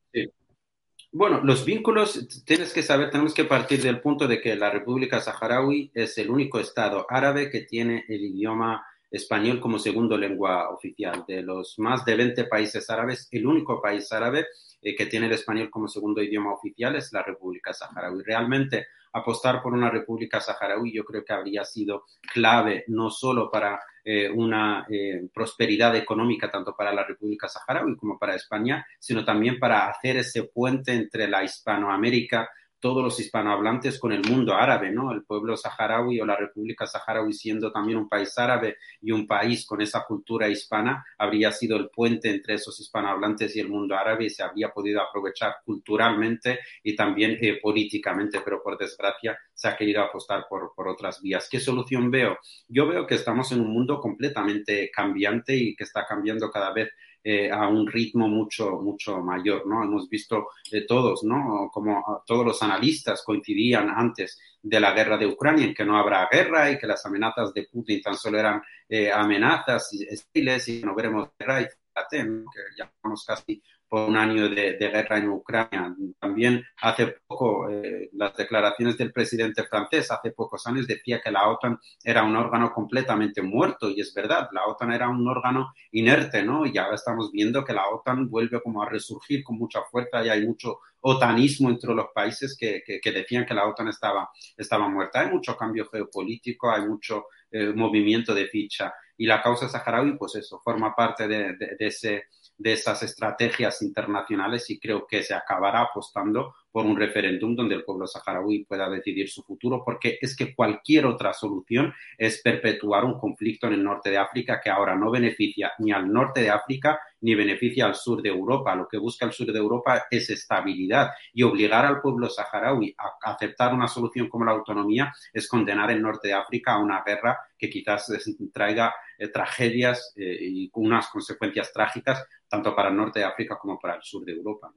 Bueno, 1.10 1.40
los 1.42 1.64
vínculos, 1.64 2.44
tienes 2.46 2.72
que 2.72 2.82
saber, 2.82 3.10
tenemos 3.10 3.34
que 3.34 3.44
partir 3.44 3.82
del 3.82 4.00
punto 4.00 4.26
de 4.26 4.40
que 4.40 4.56
la 4.56 4.70
República 4.70 5.20
Saharaui 5.20 5.90
es 5.92 6.16
el 6.16 6.30
único 6.30 6.58
Estado 6.58 7.06
árabe 7.08 7.50
que 7.50 7.62
tiene 7.62 8.04
el 8.08 8.24
idioma 8.24 8.86
español 9.12 9.60
como 9.60 9.78
segundo 9.78 10.16
lengua 10.16 10.70
oficial. 10.70 11.24
De 11.28 11.42
los 11.42 11.78
más 11.78 12.04
de 12.04 12.16
20 12.16 12.44
países 12.44 12.88
árabes, 12.90 13.28
el 13.30 13.46
único 13.46 13.80
país 13.80 14.10
árabe 14.10 14.46
eh, 14.80 14.96
que 14.96 15.06
tiene 15.06 15.26
el 15.26 15.32
español 15.32 15.70
como 15.70 15.86
segundo 15.86 16.22
idioma 16.22 16.54
oficial 16.54 16.96
es 16.96 17.12
la 17.12 17.22
República 17.22 17.72
Saharaui. 17.72 18.22
Realmente 18.24 18.86
apostar 19.12 19.62
por 19.62 19.74
una 19.74 19.90
república 19.90 20.40
saharaui 20.40 20.92
yo 20.92 21.04
creo 21.04 21.24
que 21.24 21.32
habría 21.32 21.64
sido 21.64 22.04
clave 22.32 22.84
no 22.88 23.10
solo 23.10 23.50
para 23.50 23.78
eh, 24.04 24.30
una 24.30 24.86
eh, 24.90 25.28
prosperidad 25.32 25.94
económica 25.96 26.50
tanto 26.50 26.74
para 26.74 26.92
la 26.92 27.04
república 27.04 27.48
saharaui 27.48 27.96
como 27.96 28.18
para 28.18 28.34
España, 28.34 28.86
sino 28.98 29.24
también 29.24 29.58
para 29.58 29.88
hacer 29.88 30.16
ese 30.16 30.44
puente 30.44 30.92
entre 30.94 31.28
la 31.28 31.44
Hispanoamérica 31.44 32.48
todos 32.82 33.00
los 33.00 33.20
hispanohablantes 33.20 34.00
con 34.00 34.10
el 34.10 34.28
mundo 34.28 34.54
árabe, 34.54 34.90
¿no? 34.90 35.12
El 35.12 35.22
pueblo 35.22 35.56
saharaui 35.56 36.20
o 36.20 36.26
la 36.26 36.34
República 36.34 36.84
Saharaui 36.84 37.32
siendo 37.32 37.70
también 37.70 37.96
un 37.96 38.08
país 38.08 38.36
árabe 38.36 38.78
y 39.00 39.12
un 39.12 39.24
país 39.24 39.64
con 39.64 39.80
esa 39.80 40.04
cultura 40.04 40.48
hispana, 40.48 41.04
habría 41.16 41.52
sido 41.52 41.76
el 41.76 41.90
puente 41.90 42.28
entre 42.28 42.54
esos 42.54 42.80
hispanohablantes 42.80 43.54
y 43.54 43.60
el 43.60 43.68
mundo 43.68 43.94
árabe 43.94 44.24
y 44.24 44.30
se 44.30 44.42
habría 44.42 44.70
podido 44.70 45.00
aprovechar 45.00 45.58
culturalmente 45.64 46.58
y 46.82 46.96
también 46.96 47.38
eh, 47.40 47.60
políticamente, 47.62 48.40
pero 48.44 48.60
por 48.60 48.76
desgracia 48.76 49.38
se 49.54 49.68
ha 49.68 49.76
querido 49.76 50.02
apostar 50.02 50.46
por, 50.50 50.72
por 50.74 50.88
otras 50.88 51.22
vías. 51.22 51.48
¿Qué 51.48 51.60
solución 51.60 52.10
veo? 52.10 52.36
Yo 52.66 52.88
veo 52.88 53.06
que 53.06 53.14
estamos 53.14 53.52
en 53.52 53.60
un 53.60 53.72
mundo 53.72 54.00
completamente 54.00 54.90
cambiante 54.92 55.54
y 55.54 55.76
que 55.76 55.84
está 55.84 56.04
cambiando 56.04 56.50
cada 56.50 56.72
vez 56.72 56.90
eh, 57.24 57.50
a 57.50 57.68
un 57.68 57.86
ritmo 57.86 58.26
mucho, 58.28 58.72
mucho 58.80 59.20
mayor, 59.20 59.66
¿no? 59.66 59.84
Hemos 59.84 60.08
visto 60.08 60.48
de 60.70 60.82
todos, 60.82 61.22
¿no? 61.22 61.70
Como 61.72 62.22
todos 62.26 62.44
los 62.44 62.62
analistas 62.62 63.22
coincidían 63.24 63.90
antes 63.90 64.38
de 64.60 64.80
la 64.80 64.92
guerra 64.92 65.16
de 65.16 65.26
Ucrania 65.26 65.66
en 65.66 65.74
que 65.74 65.84
no 65.84 65.96
habrá 65.96 66.28
guerra 66.30 66.70
y 66.70 66.78
que 66.78 66.86
las 66.86 67.04
amenazas 67.06 67.52
de 67.54 67.68
Putin 67.70 68.02
tan 68.02 68.16
solo 68.16 68.38
eran 68.38 68.62
eh, 68.88 69.10
amenazas 69.10 69.92
estiles 69.92 70.68
y 70.68 70.82
no 70.82 70.94
veremos 70.94 71.28
guerra 71.38 71.62
y 71.62 71.66
fíjate, 71.66 72.18
que 72.18 72.60
ya 72.76 72.84
estamos 72.84 73.24
casi 73.24 73.62
por 73.92 74.08
un 74.08 74.16
año 74.16 74.48
de, 74.48 74.78
guerra 74.78 75.18
en 75.18 75.28
Ucrania. 75.28 75.94
También 76.18 76.64
hace 76.80 77.14
poco, 77.26 77.68
eh, 77.68 78.08
las 78.14 78.34
declaraciones 78.34 78.96
del 78.96 79.12
presidente 79.12 79.64
francés, 79.64 80.10
hace 80.10 80.30
pocos 80.30 80.66
años 80.66 80.86
decía 80.86 81.20
que 81.20 81.30
la 81.30 81.46
OTAN 81.46 81.78
era 82.02 82.22
un 82.22 82.34
órgano 82.34 82.72
completamente 82.72 83.42
muerto 83.42 83.90
y 83.90 84.00
es 84.00 84.14
verdad, 84.14 84.48
la 84.52 84.64
OTAN 84.64 84.94
era 84.94 85.10
un 85.10 85.28
órgano 85.28 85.74
inerte, 85.90 86.42
¿no? 86.42 86.64
Y 86.64 86.78
ahora 86.78 86.94
estamos 86.94 87.30
viendo 87.30 87.62
que 87.66 87.74
la 87.74 87.86
OTAN 87.86 88.30
vuelve 88.30 88.62
como 88.62 88.82
a 88.82 88.88
resurgir 88.88 89.44
con 89.44 89.58
mucha 89.58 89.82
fuerza 89.82 90.24
y 90.24 90.30
hay 90.30 90.46
mucho 90.46 90.78
otanismo 91.02 91.68
entre 91.68 91.92
los 91.92 92.06
países 92.14 92.56
que, 92.58 92.82
que, 92.86 93.12
decían 93.12 93.44
que 93.44 93.52
la 93.52 93.66
OTAN 93.66 93.88
estaba, 93.88 94.30
estaba 94.56 94.88
muerta. 94.88 95.20
Hay 95.20 95.30
mucho 95.30 95.54
cambio 95.54 95.86
geopolítico, 95.90 96.70
hay 96.70 96.86
mucho 96.86 97.26
eh, 97.50 97.74
movimiento 97.74 98.34
de 98.34 98.46
ficha 98.46 98.94
y 99.18 99.26
la 99.26 99.42
causa 99.42 99.68
saharaui, 99.68 100.16
pues 100.16 100.36
eso, 100.36 100.62
forma 100.64 100.94
parte 100.94 101.28
de, 101.28 101.56
de 101.56 101.86
ese 101.86 102.28
de 102.62 102.72
esas 102.74 103.02
estrategias 103.02 103.82
internacionales 103.82 104.70
y 104.70 104.78
creo 104.78 105.06
que 105.06 105.22
se 105.22 105.34
acabará 105.34 105.82
apostando 105.82 106.54
por 106.72 106.86
un 106.86 106.96
referéndum 106.96 107.54
donde 107.54 107.74
el 107.74 107.84
pueblo 107.84 108.06
saharaui 108.06 108.64
pueda 108.64 108.88
decidir 108.88 109.28
su 109.28 109.42
futuro, 109.42 109.82
porque 109.84 110.18
es 110.20 110.34
que 110.34 110.54
cualquier 110.54 111.06
otra 111.06 111.34
solución 111.34 111.92
es 112.16 112.40
perpetuar 112.42 113.04
un 113.04 113.18
conflicto 113.18 113.66
en 113.66 113.74
el 113.74 113.84
norte 113.84 114.10
de 114.10 114.18
África 114.18 114.60
que 114.60 114.70
ahora 114.70 114.96
no 114.96 115.10
beneficia 115.10 115.72
ni 115.78 115.92
al 115.92 116.10
norte 116.10 116.40
de 116.40 116.50
África 116.50 116.98
ni 117.20 117.34
beneficia 117.34 117.86
al 117.86 117.94
sur 117.94 118.22
de 118.22 118.30
Europa. 118.30 118.74
Lo 118.74 118.88
que 118.88 118.98
busca 118.98 119.26
el 119.26 119.32
sur 119.32 119.52
de 119.52 119.58
Europa 119.58 120.06
es 120.10 120.30
estabilidad 120.30 121.10
y 121.32 121.42
obligar 121.42 121.84
al 121.84 122.00
pueblo 122.00 122.28
saharaui 122.28 122.94
a 122.98 123.30
aceptar 123.30 123.74
una 123.74 123.86
solución 123.86 124.28
como 124.28 124.44
la 124.44 124.52
autonomía 124.52 125.12
es 125.32 125.46
condenar 125.48 125.90
el 125.90 126.02
norte 126.02 126.28
de 126.28 126.34
África 126.34 126.72
a 126.72 126.78
una 126.78 127.02
guerra 127.04 127.38
que 127.56 127.70
quizás 127.70 128.12
traiga 128.52 128.94
eh, 129.18 129.28
tragedias 129.28 130.12
eh, 130.16 130.38
y 130.40 130.70
unas 130.74 131.08
consecuencias 131.08 131.72
trágicas 131.72 132.26
tanto 132.48 132.74
para 132.74 132.88
el 132.88 132.96
norte 132.96 133.20
de 133.20 133.26
África 133.26 133.58
como 133.58 133.78
para 133.78 133.96
el 133.96 134.02
sur 134.02 134.24
de 134.24 134.32
Europa. 134.32 134.72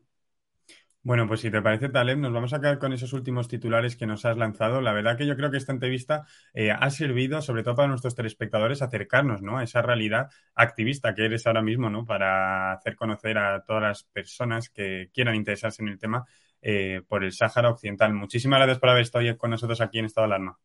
Bueno, 1.05 1.27
pues 1.27 1.41
si 1.41 1.51
te 1.51 1.61
parece, 1.61 1.89
Taleb, 1.89 2.17
nos 2.17 2.33
vamos 2.33 2.51
a 2.53 2.59
quedar 2.59 2.79
con 2.79 2.91
esos 2.91 3.13
últimos 3.13 3.47
titulares 3.47 3.95
que 3.95 4.07
nos 4.07 4.25
has 4.25 4.37
lanzado. 4.37 4.81
La 4.81 4.91
verdad 4.91 5.15
que 5.15 5.27
yo 5.27 5.35
creo 5.35 5.51
que 5.51 5.57
esta 5.57 5.71
entrevista 5.71 6.25
eh, 6.51 6.71
ha 6.71 6.89
servido, 6.89 7.43
sobre 7.43 7.61
todo 7.61 7.75
para 7.75 7.89
nuestros 7.89 8.15
telespectadores, 8.15 8.81
acercarnos 8.81 9.43
¿no? 9.43 9.59
a 9.59 9.63
esa 9.63 9.83
realidad 9.83 10.31
activista 10.55 11.13
que 11.13 11.25
eres 11.25 11.45
ahora 11.45 11.61
mismo, 11.61 11.91
¿no? 11.91 12.07
Para 12.07 12.71
hacer 12.71 12.95
conocer 12.95 13.37
a 13.37 13.63
todas 13.63 13.83
las 13.83 14.03
personas 14.05 14.71
que 14.71 15.11
quieran 15.13 15.35
interesarse 15.35 15.83
en 15.83 15.89
el 15.89 15.99
tema 15.99 16.25
eh, 16.59 17.03
por 17.07 17.23
el 17.23 17.33
Sáhara 17.33 17.69
Occidental. 17.69 18.11
Muchísimas 18.11 18.57
gracias 18.57 18.79
por 18.79 18.89
haber 18.89 19.03
estado 19.03 19.37
con 19.37 19.51
nosotros 19.51 19.81
aquí 19.81 19.99
en 19.99 20.05
Estado 20.05 20.27
de 20.27 20.33
Alarma. 20.33 20.57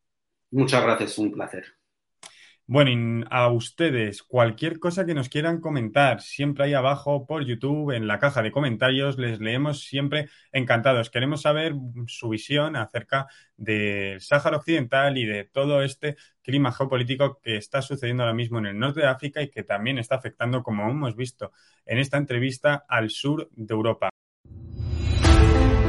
Muchas 0.53 0.83
gracias, 0.83 1.19
un 1.19 1.33
placer. 1.33 1.80
Bueno, 2.73 3.27
a 3.31 3.49
ustedes, 3.49 4.23
cualquier 4.23 4.79
cosa 4.79 5.05
que 5.05 5.13
nos 5.13 5.29
quieran 5.29 5.61
comentar, 5.61 6.21
siempre 6.21 6.67
ahí 6.67 6.75
abajo 6.75 7.27
por 7.27 7.45
YouTube, 7.45 7.91
en 7.91 8.07
la 8.07 8.21
caja 8.21 8.43
de 8.43 8.53
comentarios, 8.53 9.19
les 9.19 9.41
leemos 9.41 9.81
siempre 9.81 10.29
encantados. 10.53 11.11
Queremos 11.11 11.43
saber 11.43 11.75
su 12.07 12.29
visión 12.29 12.77
acerca 12.77 13.27
del 13.57 14.21
Sáhara 14.21 14.59
Occidental 14.59 15.19
y 15.19 15.27
de 15.27 15.43
todo 15.43 15.83
este 15.83 16.15
clima 16.43 16.71
geopolítico 16.71 17.41
que 17.43 17.57
está 17.57 17.83
sucediendo 17.83 18.23
ahora 18.23 18.37
mismo 18.37 18.61
en 18.61 18.67
el 18.67 18.79
norte 18.79 19.01
de 19.01 19.09
África 19.09 19.43
y 19.43 19.51
que 19.51 19.65
también 19.65 19.99
está 19.99 20.15
afectando, 20.15 20.63
como 20.63 20.89
hemos 20.89 21.17
visto 21.17 21.51
en 21.85 21.99
esta 21.99 22.19
entrevista, 22.19 22.85
al 22.89 23.11
sur 23.11 23.51
de 23.51 23.75
Europa. 23.75 24.11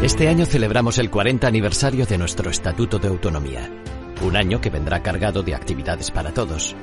Este 0.02 0.28
año 0.30 0.48
celebramos 0.48 0.98
el 0.98 1.12
40 1.12 1.46
aniversario 1.46 2.08
de 2.08 2.17
nuestro 2.17 2.50
Estatuto 2.50 2.98
de 2.98 3.08
Autonomía. 3.08 3.70
Un 4.23 4.36
año 4.36 4.62
que 4.62 4.69
vendrá 4.69 5.01
cargado 5.01 5.41
de 5.41 5.55
actividades 5.55 6.12
para 6.12 6.31
todos. 6.31 6.75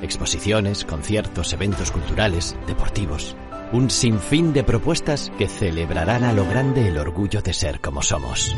Exposiciones, 0.00 0.84
conciertos, 0.84 1.52
eventos 1.52 1.90
culturales, 1.90 2.56
deportivos. 2.66 3.36
Un 3.72 3.90
sinfín 3.90 4.54
de 4.54 4.64
propuestas 4.64 5.30
que 5.36 5.46
celebrarán 5.46 6.24
a 6.24 6.32
lo 6.32 6.46
grande 6.46 6.88
el 6.88 6.96
orgullo 6.96 7.42
de 7.42 7.52
ser 7.52 7.80
como 7.80 8.00
somos. 8.00 8.56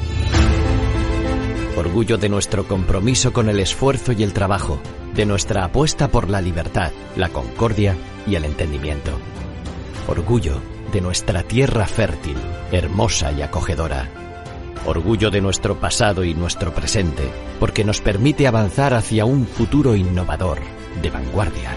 Orgullo 1.77 2.17
de 2.17 2.29
nuestro 2.29 2.69
compromiso 2.69 3.33
con 3.33 3.49
el 3.49 3.59
esfuerzo 3.59 4.13
y 4.13 4.23
el 4.23 4.33
trabajo, 4.33 4.79
de 5.15 5.27
nuestra 5.27 5.65
apuesta 5.65 6.09
por 6.09 6.31
la 6.31 6.41
libertad, 6.41 6.93
la 7.17 7.31
concordia 7.31 7.97
y 8.25 8.37
el 8.37 8.45
entendimiento. 8.45 9.19
Orgullo 10.07 10.61
de 10.93 11.01
nuestra 11.01 11.43
tierra 11.43 11.87
fértil, 11.87 12.37
hermosa 12.71 13.33
y 13.33 13.43
acogedora 13.43 14.28
orgullo 14.89 15.31
de 15.31 15.43
nuestro 15.43 15.79
pasado 15.79 16.25
y 16.25 16.35
nuestro 16.35 16.73
presente, 16.73 17.31
porque 17.61 17.85
nos 17.85 18.01
permite 18.01 18.47
avanzar 18.47 18.95
hacia 18.95 19.27
un 19.27 19.47
futuro 19.47 19.95
innovador, 19.95 20.59
de 21.03 21.11
vanguardia. 21.11 21.73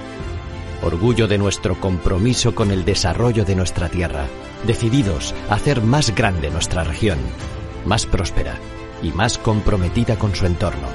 Orgullo 0.82 1.28
de 1.28 1.38
nuestro 1.38 1.80
compromiso 1.80 2.56
con 2.56 2.72
el 2.72 2.86
desarrollo 2.86 3.44
de 3.44 3.56
nuestra 3.56 3.90
tierra, 3.90 4.26
decididos 4.66 5.36
a 5.50 5.56
hacer 5.56 5.82
más 5.82 6.16
grande 6.16 6.50
nuestra 6.50 6.86
región, 6.86 7.20
más 7.86 8.06
próspera 8.06 8.56
y 9.04 9.12
más 9.12 9.38
comprometida 9.38 10.16
con 10.16 10.34
su 10.34 10.46
entorno, 10.46 10.88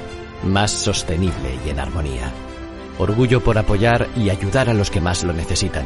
más 0.43 0.71
sostenible 0.71 1.59
y 1.65 1.69
en 1.69 1.79
armonía. 1.79 2.31
Orgullo 2.97 3.43
por 3.43 3.59
apoyar 3.59 4.07
y 4.17 4.31
ayudar 4.31 4.69
a 4.69 4.73
los 4.73 4.89
que 4.89 5.01
más 5.01 5.23
lo 5.23 5.33
necesitan, 5.33 5.85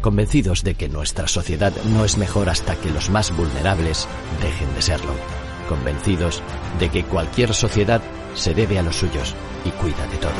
convencidos 0.00 0.64
de 0.64 0.74
que 0.74 0.88
nuestra 0.88 1.28
sociedad 1.28 1.74
no 1.92 2.06
es 2.06 2.16
mejor 2.16 2.48
hasta 2.48 2.74
que 2.76 2.90
los 2.90 3.10
más 3.10 3.36
vulnerables 3.36 4.08
dejen 4.40 4.74
de 4.74 4.82
serlo 4.82 5.12
convencidos 5.68 6.42
de 6.80 6.88
que 6.88 7.04
cualquier 7.04 7.54
sociedad 7.54 8.00
se 8.34 8.54
debe 8.54 8.78
a 8.78 8.82
los 8.82 8.96
suyos 8.96 9.34
y 9.64 9.70
cuida 9.70 10.06
de 10.08 10.16
todos. 10.16 10.34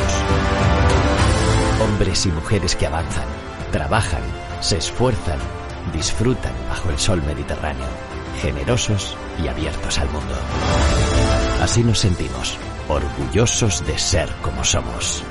Hombres 1.80 2.26
y 2.26 2.30
mujeres 2.30 2.74
que 2.74 2.86
avanzan, 2.86 3.26
trabajan, 3.70 4.22
se 4.60 4.78
esfuerzan, 4.78 5.38
disfrutan 5.92 6.52
bajo 6.68 6.90
el 6.90 6.98
sol 6.98 7.22
mediterráneo, 7.24 7.86
generosos 8.40 9.16
y 9.42 9.46
abiertos 9.46 9.98
al 9.98 10.08
mundo. 10.10 10.34
Así 11.62 11.84
nos 11.84 12.00
sentimos, 12.00 12.56
orgullosos 12.88 13.86
de 13.86 13.98
ser 13.98 14.28
como 14.42 14.64
somos. 14.64 15.22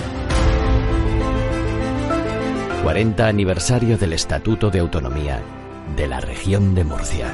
40 2.83 3.27
aniversario 3.27 3.97
del 3.97 4.13
Estatuto 4.13 4.69
de 4.69 4.79
Autonomía 4.79 5.41
de 5.95 6.07
la 6.07 6.19
región 6.19 6.75
de 6.75 6.83
Murcia. 6.83 7.33